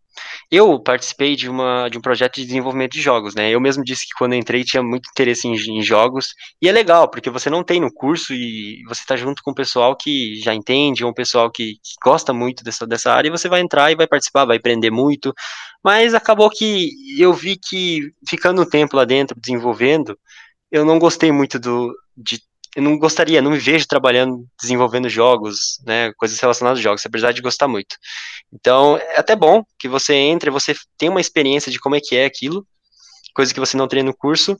Eu 0.51 0.79
participei 0.81 1.35
de, 1.35 1.49
uma, 1.49 1.87
de 1.89 1.97
um 1.97 2.01
projeto 2.01 2.35
de 2.35 2.45
desenvolvimento 2.45 2.91
de 2.91 3.01
jogos, 3.01 3.33
né? 3.33 3.49
Eu 3.49 3.61
mesmo 3.61 3.83
disse 3.83 4.03
que 4.03 4.13
quando 4.17 4.35
entrei 4.35 4.63
tinha 4.63 4.83
muito 4.83 5.09
interesse 5.09 5.47
em, 5.47 5.53
em 5.55 5.81
jogos, 5.81 6.33
e 6.61 6.67
é 6.67 6.71
legal, 6.71 7.09
porque 7.09 7.29
você 7.29 7.49
não 7.49 7.63
tem 7.63 7.79
no 7.79 7.91
curso 7.91 8.33
e 8.33 8.83
você 8.87 9.01
está 9.01 9.15
junto 9.15 9.41
com 9.41 9.51
o 9.51 9.55
pessoal 9.55 9.95
que 9.95 10.35
já 10.41 10.53
entende, 10.53 11.03
ou 11.03 11.11
um 11.11 11.13
pessoal 11.13 11.49
que, 11.49 11.75
que 11.75 11.95
gosta 12.03 12.33
muito 12.33 12.63
dessa, 12.63 12.85
dessa 12.85 13.11
área, 13.11 13.29
e 13.29 13.31
você 13.31 13.47
vai 13.47 13.61
entrar 13.61 13.91
e 13.91 13.95
vai 13.95 14.05
participar, 14.05 14.45
vai 14.45 14.57
aprender 14.57 14.91
muito, 14.91 15.33
mas 15.83 16.13
acabou 16.13 16.49
que 16.49 16.89
eu 17.17 17.33
vi 17.33 17.57
que 17.57 18.01
ficando 18.29 18.61
um 18.61 18.69
tempo 18.69 18.95
lá 18.95 19.05
dentro 19.05 19.39
desenvolvendo, 19.39 20.17
eu 20.73 20.83
não 20.83 20.97
gostei 20.97 21.31
muito 21.31 21.59
do, 21.59 21.95
de 22.17 22.41
eu 22.75 22.81
não 22.81 22.97
gostaria, 22.97 23.39
não 23.39 23.51
me 23.51 23.59
vejo 23.59 23.85
trabalhando, 23.87 24.47
desenvolvendo 24.59 25.07
jogos, 25.07 25.79
né, 25.85 26.11
coisas 26.13 26.39
relacionadas 26.39 26.79
aos 26.79 26.83
jogos, 26.83 27.05
apesar 27.05 27.31
de 27.31 27.39
gostar 27.39 27.67
muito. 27.67 27.95
Então, 28.51 28.97
é 28.97 29.19
até 29.19 29.35
bom 29.35 29.63
que 29.77 29.87
você 29.87 30.15
entre, 30.15 30.49
você 30.49 30.73
tem 30.97 31.07
uma 31.07 31.21
experiência 31.21 31.71
de 31.71 31.79
como 31.79 31.95
é 31.95 32.01
que 32.01 32.15
é 32.15 32.25
aquilo, 32.25 32.65
coisa 33.35 33.53
que 33.53 33.59
você 33.59 33.77
não 33.77 33.87
treina 33.87 34.09
no 34.09 34.17
curso, 34.17 34.57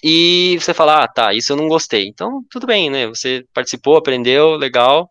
e 0.00 0.56
você 0.60 0.72
fala, 0.72 1.02
ah, 1.02 1.08
tá, 1.08 1.34
isso 1.34 1.52
eu 1.52 1.56
não 1.56 1.66
gostei. 1.66 2.06
Então, 2.06 2.44
tudo 2.48 2.68
bem, 2.68 2.88
né, 2.88 3.08
você 3.08 3.44
participou, 3.52 3.96
aprendeu, 3.96 4.54
legal, 4.54 5.10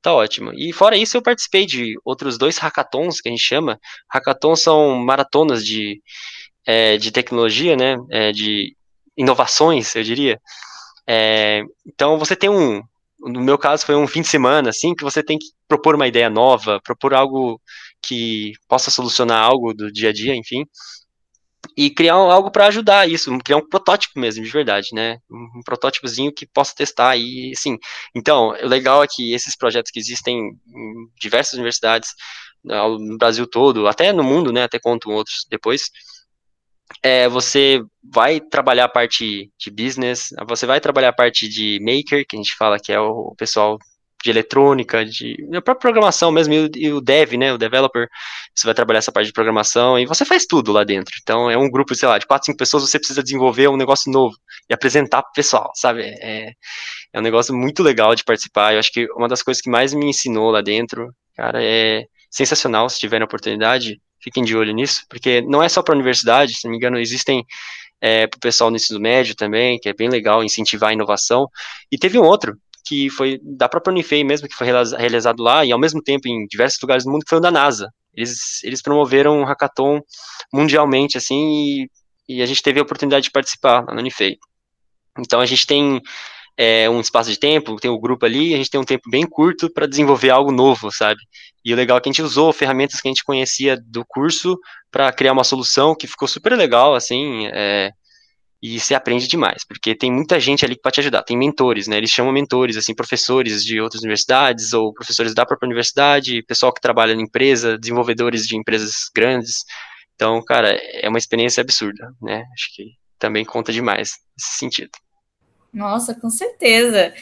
tá 0.00 0.14
ótimo. 0.14 0.54
E 0.54 0.72
fora 0.72 0.96
isso, 0.96 1.18
eu 1.18 1.22
participei 1.22 1.66
de 1.66 1.96
outros 2.02 2.38
dois 2.38 2.56
hackathons, 2.56 3.20
que 3.20 3.28
a 3.28 3.32
gente 3.32 3.44
chama. 3.44 3.78
Hackathons 4.10 4.60
são 4.60 4.96
maratonas 5.04 5.62
de, 5.62 6.00
é, 6.66 6.96
de 6.96 7.10
tecnologia, 7.10 7.76
né, 7.76 7.96
é, 8.10 8.32
de 8.32 8.74
inovações, 9.16 9.94
eu 9.96 10.02
diria, 10.02 10.40
é, 11.06 11.62
então 11.86 12.18
você 12.18 12.36
tem 12.36 12.50
um, 12.50 12.82
no 13.20 13.40
meu 13.40 13.58
caso 13.58 13.86
foi 13.86 13.96
um 13.96 14.06
fim 14.06 14.22
de 14.22 14.28
semana, 14.28 14.70
assim, 14.70 14.94
que 14.94 15.04
você 15.04 15.22
tem 15.22 15.38
que 15.38 15.46
propor 15.68 15.94
uma 15.94 16.06
ideia 16.06 16.30
nova, 16.30 16.80
propor 16.82 17.14
algo 17.14 17.60
que 18.02 18.52
possa 18.68 18.90
solucionar 18.90 19.42
algo 19.42 19.74
do 19.74 19.90
dia 19.90 20.10
a 20.10 20.12
dia, 20.12 20.34
enfim, 20.34 20.64
e 21.76 21.90
criar 21.90 22.14
algo 22.14 22.50
para 22.50 22.66
ajudar 22.66 23.08
isso, 23.08 23.36
criar 23.38 23.58
um 23.58 23.68
protótipo 23.68 24.18
mesmo, 24.18 24.44
de 24.44 24.50
verdade, 24.50 24.88
né? 24.92 25.18
Um, 25.30 25.60
protótipozinho 25.64 26.32
que 26.32 26.46
possa 26.46 26.74
testar 26.74 27.16
e, 27.16 27.52
sim. 27.56 27.76
Então, 28.14 28.48
o 28.48 28.66
legal 28.66 29.02
é 29.02 29.06
que 29.06 29.32
esses 29.34 29.56
projetos 29.56 29.90
que 29.90 29.98
existem 29.98 30.38
em 30.38 30.54
diversas 31.20 31.54
universidades 31.54 32.10
no 32.64 33.16
Brasil 33.18 33.46
todo, 33.46 33.86
até 33.86 34.12
no 34.12 34.24
mundo, 34.24 34.52
né? 34.52 34.64
Até 34.64 34.78
conto 34.78 35.10
outros 35.10 35.46
depois 35.50 35.90
é, 37.02 37.28
você 37.28 37.82
vai 38.02 38.40
trabalhar 38.40 38.84
a 38.84 38.88
parte 38.88 39.50
de 39.58 39.70
business, 39.70 40.28
você 40.48 40.66
vai 40.66 40.80
trabalhar 40.80 41.10
a 41.10 41.12
parte 41.12 41.48
de 41.48 41.78
maker, 41.80 42.24
que 42.26 42.36
a 42.36 42.38
gente 42.38 42.54
fala 42.56 42.78
que 42.78 42.92
é 42.92 43.00
o 43.00 43.34
pessoal 43.36 43.78
de 44.22 44.30
eletrônica, 44.30 45.04
de 45.04 45.36
a 45.54 45.62
própria 45.62 45.80
programação 45.80 46.32
mesmo, 46.32 46.52
e 46.54 46.58
o, 46.58 46.70
e 46.74 46.92
o, 46.92 47.00
dev, 47.00 47.34
né, 47.34 47.52
o 47.52 47.58
developer, 47.58 48.08
você 48.54 48.66
vai 48.66 48.74
trabalhar 48.74 48.98
essa 48.98 49.12
parte 49.12 49.26
de 49.26 49.32
programação, 49.32 49.98
e 49.98 50.06
você 50.06 50.24
faz 50.24 50.46
tudo 50.46 50.72
lá 50.72 50.84
dentro. 50.84 51.14
Então, 51.22 51.50
é 51.50 51.56
um 51.56 51.70
grupo, 51.70 51.94
sei 51.94 52.08
lá, 52.08 52.18
de 52.18 52.26
quatro, 52.26 52.46
cinco 52.46 52.58
pessoas, 52.58 52.82
você 52.82 52.98
precisa 52.98 53.22
desenvolver 53.22 53.68
um 53.68 53.76
negócio 53.76 54.10
novo 54.10 54.34
e 54.68 54.74
apresentar 54.74 55.22
pro 55.22 55.32
pessoal, 55.32 55.70
sabe? 55.74 56.02
É, 56.02 56.50
é 57.12 57.18
um 57.18 57.22
negócio 57.22 57.54
muito 57.54 57.82
legal 57.82 58.14
de 58.14 58.24
participar, 58.24 58.72
eu 58.72 58.80
acho 58.80 58.92
que 58.92 59.06
uma 59.12 59.28
das 59.28 59.42
coisas 59.42 59.60
que 59.62 59.70
mais 59.70 59.94
me 59.94 60.06
ensinou 60.06 60.50
lá 60.50 60.60
dentro, 60.60 61.12
cara, 61.36 61.62
é 61.62 62.04
sensacional, 62.30 62.88
se 62.88 62.98
tiverem 62.98 63.24
oportunidade, 63.24 64.00
fiquem 64.20 64.44
de 64.44 64.56
olho 64.56 64.72
nisso, 64.72 65.02
porque 65.08 65.40
não 65.42 65.62
é 65.62 65.68
só 65.68 65.82
para 65.82 65.94
a 65.94 65.96
universidade, 65.96 66.54
se 66.54 66.64
não 66.64 66.72
me 66.72 66.76
engano, 66.76 66.98
existem 66.98 67.44
é, 68.00 68.26
para 68.26 68.36
o 68.36 68.40
pessoal 68.40 68.70
no 68.70 68.76
ensino 68.76 69.00
médio 69.00 69.34
também, 69.34 69.78
que 69.78 69.88
é 69.88 69.94
bem 69.94 70.08
legal 70.08 70.44
incentivar 70.44 70.90
a 70.90 70.92
inovação. 70.92 71.48
E 71.90 71.98
teve 71.98 72.18
um 72.18 72.24
outro, 72.24 72.56
que 72.86 73.10
foi 73.10 73.40
da 73.42 73.68
própria 73.68 73.92
Unifei 73.92 74.22
mesmo, 74.22 74.48
que 74.48 74.54
foi 74.54 74.66
realizado 74.66 75.42
lá, 75.42 75.64
e 75.64 75.72
ao 75.72 75.78
mesmo 75.78 76.02
tempo 76.02 76.28
em 76.28 76.46
diversos 76.46 76.80
lugares 76.80 77.04
do 77.04 77.10
mundo, 77.10 77.24
que 77.24 77.30
foi 77.30 77.38
o 77.38 77.42
da 77.42 77.50
NASA. 77.50 77.90
Eles, 78.14 78.62
eles 78.64 78.80
promoveram 78.80 79.40
um 79.40 79.44
hackathon 79.44 80.00
mundialmente, 80.52 81.18
assim, 81.18 81.88
e, 82.28 82.36
e 82.36 82.42
a 82.42 82.46
gente 82.46 82.62
teve 82.62 82.78
a 82.78 82.82
oportunidade 82.82 83.24
de 83.24 83.30
participar 83.30 83.84
lá 83.86 83.94
na 83.94 84.00
Unifei. 84.00 84.38
Então 85.18 85.40
a 85.40 85.46
gente 85.46 85.66
tem 85.66 86.00
é, 86.56 86.88
um 86.88 87.00
espaço 87.00 87.30
de 87.30 87.38
tempo, 87.38 87.76
tem 87.76 87.90
o 87.90 87.96
um 87.96 88.00
grupo 88.00 88.24
ali, 88.24 88.54
a 88.54 88.56
gente 88.56 88.70
tem 88.70 88.80
um 88.80 88.84
tempo 88.84 89.10
bem 89.10 89.26
curto 89.26 89.70
para 89.70 89.86
desenvolver 89.86 90.30
algo 90.30 90.50
novo, 90.50 90.90
sabe? 90.90 91.20
E 91.64 91.72
o 91.72 91.76
legal 91.76 91.98
é 91.98 92.00
que 92.00 92.08
a 92.08 92.12
gente 92.12 92.22
usou 92.22 92.52
ferramentas 92.52 93.00
que 93.00 93.08
a 93.08 93.10
gente 93.10 93.24
conhecia 93.24 93.76
do 93.76 94.04
curso 94.06 94.58
para 94.90 95.12
criar 95.12 95.32
uma 95.32 95.44
solução 95.44 95.94
que 95.94 96.06
ficou 96.06 96.26
super 96.26 96.56
legal, 96.56 96.94
assim, 96.94 97.46
é, 97.52 97.90
e 98.62 98.80
você 98.80 98.94
aprende 98.94 99.28
demais, 99.28 99.64
porque 99.66 99.94
tem 99.94 100.10
muita 100.10 100.40
gente 100.40 100.64
ali 100.64 100.76
que 100.76 100.90
te 100.90 101.00
ajudar, 101.00 101.22
tem 101.22 101.36
mentores, 101.36 101.86
né? 101.86 101.98
Eles 101.98 102.10
chamam 102.10 102.32
mentores, 102.32 102.76
assim, 102.76 102.94
professores 102.94 103.62
de 103.62 103.80
outras 103.80 104.02
universidades 104.02 104.72
ou 104.72 104.94
professores 104.94 105.34
da 105.34 105.44
própria 105.44 105.66
universidade, 105.66 106.42
pessoal 106.42 106.72
que 106.72 106.80
trabalha 106.80 107.14
na 107.14 107.22
empresa, 107.22 107.78
desenvolvedores 107.78 108.46
de 108.46 108.56
empresas 108.56 109.10
grandes. 109.14 109.64
Então, 110.14 110.42
cara, 110.42 110.70
é 111.02 111.08
uma 111.08 111.18
experiência 111.18 111.60
absurda, 111.60 112.10
né? 112.22 112.44
Acho 112.54 112.74
que 112.74 112.84
também 113.18 113.44
conta 113.44 113.72
demais 113.72 114.12
nesse 114.38 114.58
sentido. 114.58 114.90
Nossa, 115.76 116.14
com 116.14 116.30
certeza. 116.30 117.12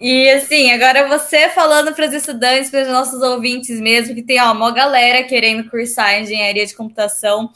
E 0.00 0.28
assim, 0.30 0.72
agora 0.72 1.06
você 1.06 1.48
falando 1.50 1.94
para 1.94 2.08
os 2.08 2.12
estudantes, 2.12 2.68
para 2.68 2.82
os 2.82 2.88
nossos 2.88 3.22
ouvintes 3.22 3.80
mesmo, 3.80 4.16
que 4.16 4.22
tem 4.22 4.40
ó, 4.40 4.50
uma 4.50 4.72
galera 4.72 5.22
querendo 5.22 5.70
cursar 5.70 6.20
engenharia 6.20 6.66
de 6.66 6.74
computação, 6.74 7.52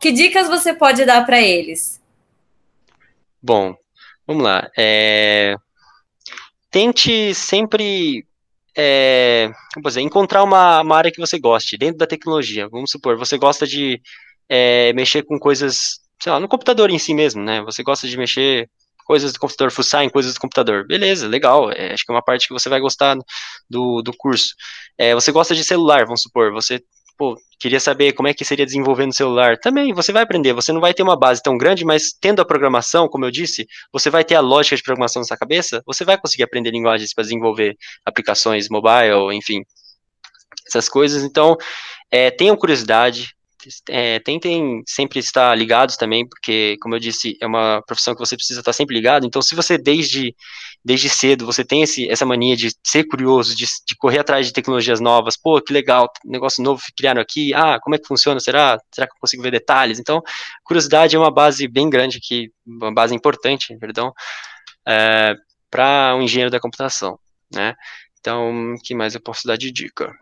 que 0.00 0.10
dicas 0.10 0.48
você 0.48 0.72
pode 0.72 1.04
dar 1.04 1.26
para 1.26 1.42
eles? 1.42 2.00
Bom, 3.42 3.76
vamos 4.26 4.44
lá. 4.44 4.70
É... 4.78 5.54
Tente 6.70 7.34
sempre 7.34 8.24
é... 8.74 9.50
dizer, 9.84 10.00
encontrar 10.00 10.42
uma, 10.42 10.80
uma, 10.80 10.96
área 10.96 11.12
que 11.12 11.20
você 11.20 11.38
goste 11.38 11.76
dentro 11.76 11.98
da 11.98 12.06
tecnologia. 12.06 12.66
Vamos 12.66 12.90
supor, 12.90 13.18
você 13.18 13.36
gosta 13.36 13.66
de 13.66 14.00
é, 14.48 14.90
mexer 14.94 15.22
com 15.22 15.38
coisas, 15.38 16.00
sei 16.18 16.32
lá, 16.32 16.40
no 16.40 16.48
computador 16.48 16.90
em 16.90 16.98
si 16.98 17.12
mesmo, 17.12 17.42
né? 17.42 17.60
Você 17.60 17.82
gosta 17.82 18.08
de 18.08 18.16
mexer 18.16 18.70
coisas 19.08 19.32
do 19.32 19.40
computador, 19.40 19.72
fuçar 19.72 20.04
em 20.04 20.10
coisas 20.10 20.34
do 20.34 20.40
computador. 20.40 20.86
Beleza, 20.86 21.26
legal. 21.26 21.72
É, 21.72 21.94
acho 21.94 22.04
que 22.04 22.12
é 22.12 22.14
uma 22.14 22.22
parte 22.22 22.46
que 22.46 22.52
você 22.52 22.68
vai 22.68 22.78
gostar 22.78 23.16
do, 23.68 24.02
do 24.02 24.12
curso. 24.14 24.54
É, 24.98 25.14
você 25.14 25.32
gosta 25.32 25.54
de 25.54 25.64
celular, 25.64 26.04
vamos 26.04 26.20
supor, 26.20 26.52
você 26.52 26.80
pô, 27.16 27.36
queria 27.58 27.80
saber 27.80 28.12
como 28.12 28.28
é 28.28 28.34
que 28.34 28.44
seria 28.44 28.66
desenvolver 28.66 29.06
no 29.06 29.12
celular. 29.12 29.58
Também, 29.58 29.94
você 29.94 30.12
vai 30.12 30.22
aprender, 30.22 30.52
você 30.52 30.72
não 30.72 30.80
vai 30.80 30.92
ter 30.92 31.02
uma 31.02 31.18
base 31.18 31.42
tão 31.42 31.56
grande, 31.56 31.84
mas 31.84 32.12
tendo 32.20 32.40
a 32.40 32.44
programação, 32.44 33.08
como 33.08 33.24
eu 33.24 33.30
disse, 33.30 33.66
você 33.90 34.10
vai 34.10 34.22
ter 34.22 34.34
a 34.36 34.40
lógica 34.40 34.76
de 34.76 34.82
programação 34.82 35.20
na 35.20 35.26
sua 35.26 35.36
cabeça, 35.36 35.82
você 35.86 36.04
vai 36.04 36.18
conseguir 36.18 36.44
aprender 36.44 36.70
linguagens 36.70 37.12
para 37.14 37.24
desenvolver 37.24 37.76
aplicações 38.04 38.68
mobile, 38.68 39.34
enfim, 39.34 39.62
essas 40.68 40.88
coisas. 40.88 41.24
Então, 41.24 41.56
é, 42.10 42.30
tenham 42.30 42.56
curiosidade, 42.56 43.34
é, 43.88 44.18
tentem 44.20 44.82
sempre 44.86 45.18
estar 45.18 45.54
ligados 45.56 45.96
também, 45.96 46.26
porque, 46.28 46.76
como 46.80 46.94
eu 46.94 46.98
disse, 46.98 47.36
é 47.40 47.46
uma 47.46 47.82
profissão 47.86 48.14
que 48.14 48.20
você 48.20 48.36
precisa 48.36 48.60
estar 48.60 48.72
sempre 48.72 48.94
ligado. 48.94 49.26
Então, 49.26 49.42
se 49.42 49.54
você 49.54 49.78
desde, 49.78 50.34
desde 50.84 51.08
cedo 51.08 51.46
você 51.46 51.64
tem 51.64 51.82
esse, 51.82 52.08
essa 52.10 52.26
mania 52.26 52.56
de 52.56 52.74
ser 52.84 53.04
curioso, 53.04 53.54
de, 53.54 53.64
de 53.64 53.96
correr 53.96 54.18
atrás 54.20 54.46
de 54.46 54.52
tecnologias 54.52 55.00
novas, 55.00 55.36
pô, 55.36 55.60
que 55.60 55.72
legal, 55.72 56.10
negócio 56.24 56.62
novo 56.62 56.82
criaram 56.96 57.20
aqui, 57.20 57.52
ah, 57.54 57.78
como 57.80 57.94
é 57.94 57.98
que 57.98 58.06
funciona? 58.06 58.40
Será? 58.40 58.78
Será 58.92 59.06
que 59.06 59.12
eu 59.14 59.20
consigo 59.20 59.42
ver 59.42 59.50
detalhes? 59.52 59.98
Então, 59.98 60.22
curiosidade 60.64 61.16
é 61.16 61.18
uma 61.18 61.30
base 61.30 61.66
bem 61.68 61.88
grande 61.90 62.18
aqui, 62.18 62.50
uma 62.66 62.92
base 62.92 63.14
importante, 63.14 63.76
perdão, 63.78 64.12
é, 64.86 65.34
para 65.70 66.14
um 66.16 66.22
engenheiro 66.22 66.50
da 66.50 66.60
computação, 66.60 67.18
né? 67.52 67.74
Então, 68.20 68.74
o 68.74 68.80
que 68.82 68.94
mais 68.94 69.14
eu 69.14 69.20
posso 69.20 69.46
dar 69.46 69.56
de 69.56 69.70
dica? 69.70 70.12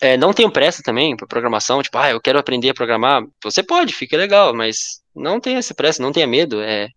É, 0.00 0.16
não 0.16 0.32
tenho 0.32 0.50
pressa 0.50 0.82
também 0.82 1.16
para 1.16 1.26
programação, 1.26 1.82
tipo, 1.82 1.96
ah, 1.98 2.10
eu 2.10 2.20
quero 2.20 2.38
aprender 2.38 2.70
a 2.70 2.74
programar. 2.74 3.22
Você 3.42 3.62
pode, 3.62 3.94
fica 3.94 4.16
legal, 4.16 4.54
mas 4.54 5.00
não 5.14 5.40
tenha 5.40 5.58
essa 5.58 5.74
pressa, 5.74 6.02
não 6.02 6.12
tenha 6.12 6.26
medo. 6.26 6.60
É, 6.60 6.88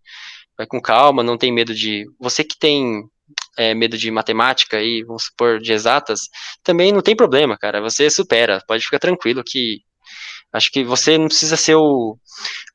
vai 0.56 0.66
com 0.66 0.80
calma, 0.80 1.22
não 1.22 1.38
tem 1.38 1.52
medo 1.52 1.74
de. 1.74 2.04
Você 2.20 2.44
que 2.44 2.58
tem 2.58 3.02
é, 3.58 3.74
medo 3.74 3.96
de 3.98 4.10
matemática 4.10 4.80
e, 4.82 5.02
vamos 5.04 5.24
supor, 5.24 5.58
de 5.60 5.72
exatas, 5.72 6.22
também 6.62 6.92
não 6.92 7.02
tem 7.02 7.16
problema, 7.16 7.56
cara. 7.58 7.80
Você 7.80 8.10
supera, 8.10 8.62
pode 8.66 8.84
ficar 8.84 8.98
tranquilo 8.98 9.42
que 9.44 9.80
Acho 10.52 10.70
que 10.70 10.84
você 10.84 11.16
não 11.16 11.28
precisa 11.28 11.56
ser 11.56 11.76
o, 11.76 12.18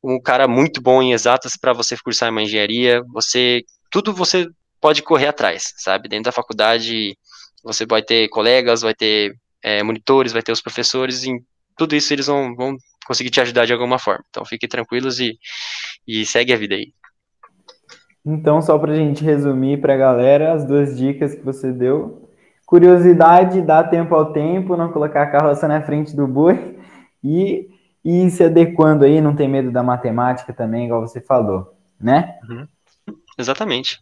um 0.03 0.19
cara 0.19 0.47
muito 0.47 0.82
bom 0.82 1.01
em 1.01 1.13
exatas 1.13 1.53
para 1.56 1.73
você 1.73 1.95
cursar 2.03 2.32
uma 2.32 2.41
engenharia. 2.41 3.01
Você 3.13 3.63
tudo 3.91 4.13
você 4.13 4.47
pode 4.82 5.03
correr 5.03 5.27
atrás, 5.27 5.73
sabe? 5.77 6.10
Dentro 6.10 6.25
da 6.25 6.32
faculdade 6.32 7.15
você 7.63 7.86
vai 7.86 8.01
ter 8.01 8.30
colegas, 8.30 8.82
vai 8.82 8.95
ter 8.95 9.34
é, 9.67 9.84
monitores, 9.84 10.32
vai 10.32 10.41
ter 10.41 10.53
os 10.53 10.62
professores, 10.62 11.25
e 11.25 11.43
tudo 11.75 11.93
isso 11.93 12.13
eles 12.13 12.27
vão, 12.27 12.56
vão 12.56 12.77
conseguir 13.06 13.30
te 13.30 13.41
ajudar 13.41 13.65
de 13.65 13.73
alguma 13.73 13.99
forma. 13.99 14.23
Então 14.30 14.45
fiquem 14.45 14.69
tranquilos 14.69 15.19
e, 15.19 15.38
e 16.08 16.25
segue 16.25 16.53
a 16.53 16.58
vida 16.58 16.75
aí. 16.75 16.93
Então, 18.25 18.62
só 18.62 18.77
para 18.77 18.91
a 18.91 18.95
gente 18.95 19.23
resumir 19.23 19.80
para 19.80 19.93
a 19.93 19.97
galera, 19.97 20.53
as 20.53 20.65
duas 20.65 20.97
dicas 20.97 21.34
que 21.34 21.41
você 21.41 21.71
deu. 21.71 22.30
Curiosidade, 22.65 23.62
dar 23.62 23.86
tempo 23.86 24.13
ao 24.15 24.34
tempo, 24.34 24.75
não 24.75 24.91
colocar 24.91 25.23
a 25.23 25.32
carroça 25.32 25.67
na 25.67 25.82
frente 25.82 26.13
do 26.13 26.27
boi 26.27 26.77
e, 27.23 27.69
e 28.03 28.30
se 28.30 28.43
adequando 28.43 29.06
aí, 29.06 29.21
não 29.21 29.34
tem 29.34 29.47
medo 29.47 29.71
da 29.71 29.82
matemática 29.82 30.51
também, 30.51 30.86
igual 30.86 30.99
você 30.99 31.21
falou, 31.21 31.73
né? 31.99 32.36
Uhum. 32.49 32.67
Exatamente. 33.38 33.99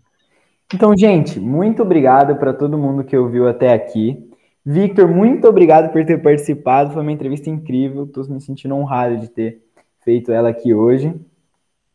Então, 0.73 0.97
gente, 0.97 1.39
muito 1.39 1.84
obrigado 1.84 2.36
para 2.38 2.51
todo 2.51 2.78
mundo 2.80 3.04
que 3.04 3.15
ouviu 3.15 3.47
até 3.47 3.71
aqui. 3.71 4.28
Victor, 4.65 5.08
muito 5.08 5.47
obrigado 5.47 5.91
por 5.91 6.04
ter 6.04 6.21
participado. 6.21 6.91
Foi 6.91 7.01
uma 7.01 7.12
entrevista 7.12 7.49
incrível. 7.49 8.06
Estou 8.06 8.28
me 8.28 8.41
sentindo 8.41 8.75
honrado 8.75 9.17
de 9.17 9.28
ter 9.28 9.62
feito 10.04 10.32
ela 10.32 10.49
aqui 10.49 10.73
hoje. 10.73 11.13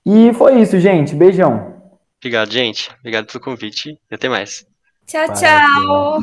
E 0.06 0.33
foi 0.35 0.61
isso, 0.61 0.78
gente. 0.78 1.14
Beijão. 1.14 1.74
Obrigado, 2.18 2.52
gente. 2.52 2.90
Obrigado 3.00 3.26
pelo 3.26 3.42
convite 3.42 3.98
e 4.11 4.14
até 4.14 4.28
mais. 4.28 4.66
Tchau, 5.06 5.26
tchau. 5.35 6.20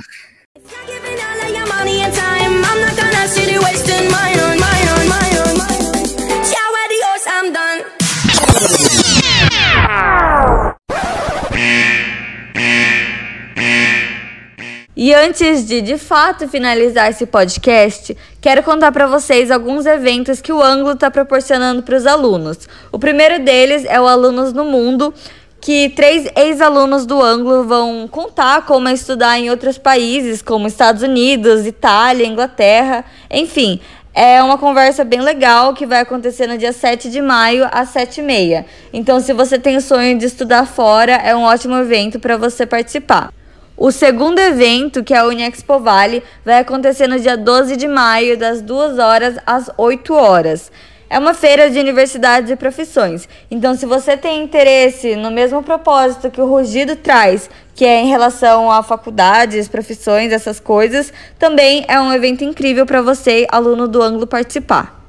E 14.99 15.13
antes 15.13 15.63
de 15.67 15.79
de 15.79 15.95
fato 15.95 16.47
finalizar 16.47 17.07
esse 17.11 17.27
podcast, 17.27 18.17
quero 18.41 18.63
contar 18.63 18.91
para 18.91 19.05
vocês 19.05 19.51
alguns 19.51 19.85
eventos 19.85 20.41
que 20.41 20.51
o 20.51 20.59
Ângulo 20.59 20.93
está 20.93 21.11
proporcionando 21.11 21.83
para 21.83 21.95
os 21.95 22.07
alunos. 22.07 22.67
O 22.91 22.97
primeiro 22.97 23.45
deles 23.45 23.85
é 23.85 24.01
o 24.01 24.07
Alunos 24.07 24.53
no 24.53 24.65
Mundo, 24.65 25.13
que 25.61 25.89
três 25.89 26.27
ex-alunos 26.35 27.05
do 27.05 27.21
Ângulo 27.21 27.63
vão 27.65 28.07
contar 28.07 28.65
como 28.65 28.87
é 28.87 28.93
estudar 28.93 29.37
em 29.37 29.51
outros 29.51 29.77
países, 29.77 30.41
como 30.41 30.65
Estados 30.65 31.03
Unidos, 31.03 31.67
Itália, 31.67 32.25
Inglaterra, 32.25 33.05
enfim. 33.29 33.79
É 34.15 34.41
uma 34.41 34.57
conversa 34.57 35.03
bem 35.03 35.21
legal 35.21 35.75
que 35.75 35.85
vai 35.85 35.99
acontecer 35.99 36.47
no 36.47 36.57
dia 36.57 36.73
7 36.73 37.11
de 37.11 37.21
maio, 37.21 37.69
às 37.71 37.93
7h30. 37.93 38.65
Então, 38.91 39.19
se 39.19 39.31
você 39.31 39.59
tem 39.59 39.77
o 39.77 39.81
sonho 39.81 40.17
de 40.17 40.25
estudar 40.25 40.65
fora, 40.65 41.11
é 41.11 41.35
um 41.35 41.43
ótimo 41.43 41.75
evento 41.75 42.19
para 42.19 42.35
você 42.35 42.65
participar. 42.65 43.36
O 43.79 43.91
segundo 43.91 44.39
evento, 44.39 45.03
que 45.03 45.13
é 45.13 45.17
a 45.17 45.27
Unexpo 45.27 45.77
Vale, 45.79 46.23
vai 46.43 46.57
acontecer 46.57 47.05
no 47.05 47.19
dia 47.19 47.37
12 47.37 47.77
de 47.77 47.87
maio, 47.87 48.35
das 48.35 48.59
2 48.59 48.97
horas 48.97 49.37
às 49.45 49.69
8 49.77 50.15
horas. 50.15 50.71
É 51.07 51.19
uma 51.19 51.35
feira 51.35 51.69
de 51.69 51.79
universidades 51.79 52.49
e 52.49 52.55
profissões. 52.55 53.29
Então, 53.51 53.75
se 53.75 53.85
você 53.85 54.17
tem 54.17 54.43
interesse 54.43 55.15
no 55.15 55.29
mesmo 55.29 55.61
propósito 55.61 56.31
que 56.31 56.41
o 56.41 56.47
Rugido 56.47 56.95
traz, 56.95 57.51
que 57.75 57.85
é 57.85 58.01
em 58.01 58.07
relação 58.07 58.71
a 58.71 58.81
faculdades, 58.81 59.67
profissões, 59.67 60.33
essas 60.33 60.59
coisas, 60.59 61.13
também 61.37 61.85
é 61.87 62.01
um 62.01 62.11
evento 62.11 62.43
incrível 62.43 62.83
para 62.83 63.03
você, 63.03 63.45
aluno 63.47 63.87
do 63.87 64.01
Ângulo, 64.01 64.25
participar. 64.25 65.05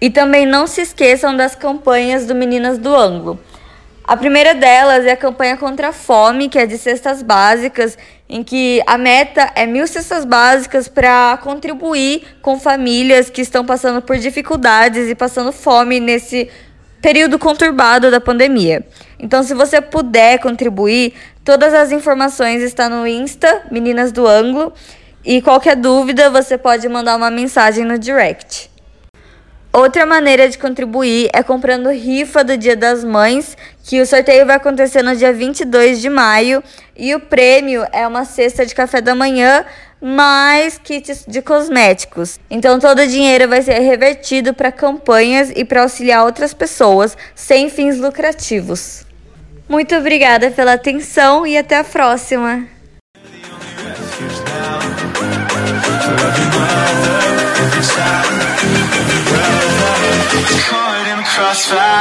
E 0.00 0.10
também 0.10 0.44
não 0.44 0.66
se 0.66 0.80
esqueçam 0.80 1.36
das 1.36 1.54
campanhas 1.54 2.26
do 2.26 2.34
Meninas 2.34 2.76
do 2.76 2.92
Ângulo. 2.92 3.38
A 4.06 4.18
primeira 4.18 4.54
delas 4.54 5.06
é 5.06 5.12
a 5.12 5.16
campanha 5.16 5.56
contra 5.56 5.88
a 5.88 5.92
fome, 5.92 6.50
que 6.50 6.58
é 6.58 6.66
de 6.66 6.76
cestas 6.76 7.22
básicas, 7.22 7.96
em 8.28 8.42
que 8.42 8.82
a 8.86 8.98
meta 8.98 9.50
é 9.54 9.66
mil 9.66 9.86
cestas 9.86 10.26
básicas 10.26 10.86
para 10.86 11.38
contribuir 11.38 12.22
com 12.42 12.60
famílias 12.60 13.30
que 13.30 13.40
estão 13.40 13.64
passando 13.64 14.02
por 14.02 14.18
dificuldades 14.18 15.08
e 15.08 15.14
passando 15.14 15.50
fome 15.52 16.00
nesse 16.00 16.50
período 17.00 17.38
conturbado 17.38 18.10
da 18.10 18.20
pandemia. 18.20 18.86
Então, 19.18 19.42
se 19.42 19.54
você 19.54 19.80
puder 19.80 20.38
contribuir, 20.38 21.14
todas 21.42 21.72
as 21.72 21.90
informações 21.90 22.62
estão 22.62 22.90
no 22.90 23.06
Insta, 23.06 23.62
Meninas 23.70 24.12
do 24.12 24.26
Ângulo, 24.26 24.74
e 25.24 25.40
qualquer 25.40 25.76
dúvida 25.76 26.28
você 26.28 26.58
pode 26.58 26.86
mandar 26.90 27.16
uma 27.16 27.30
mensagem 27.30 27.86
no 27.86 27.98
direct. 27.98 28.73
Outra 29.74 30.06
maneira 30.06 30.48
de 30.48 30.56
contribuir 30.56 31.28
é 31.32 31.42
comprando 31.42 31.90
rifa 31.90 32.44
do 32.44 32.56
Dia 32.56 32.76
das 32.76 33.02
Mães, 33.02 33.56
que 33.82 34.00
o 34.00 34.06
sorteio 34.06 34.46
vai 34.46 34.54
acontecer 34.54 35.02
no 35.02 35.16
dia 35.16 35.32
22 35.32 36.00
de 36.00 36.08
maio. 36.08 36.62
E 36.96 37.12
o 37.12 37.18
prêmio 37.18 37.84
é 37.90 38.06
uma 38.06 38.24
cesta 38.24 38.64
de 38.64 38.72
café 38.72 39.00
da 39.00 39.16
manhã 39.16 39.64
mais 40.00 40.78
kits 40.78 41.24
de 41.26 41.42
cosméticos. 41.42 42.38
Então 42.48 42.78
todo 42.78 43.00
o 43.00 43.06
dinheiro 43.08 43.48
vai 43.48 43.62
ser 43.62 43.80
revertido 43.80 44.54
para 44.54 44.70
campanhas 44.70 45.50
e 45.56 45.64
para 45.64 45.82
auxiliar 45.82 46.24
outras 46.24 46.54
pessoas 46.54 47.16
sem 47.34 47.68
fins 47.68 47.98
lucrativos. 47.98 49.04
Muito 49.68 49.92
obrigada 49.96 50.52
pela 50.52 50.74
atenção 50.74 51.44
e 51.44 51.58
até 51.58 51.78
a 51.78 51.84
próxima! 51.84 52.68
crossfire. 61.34 61.98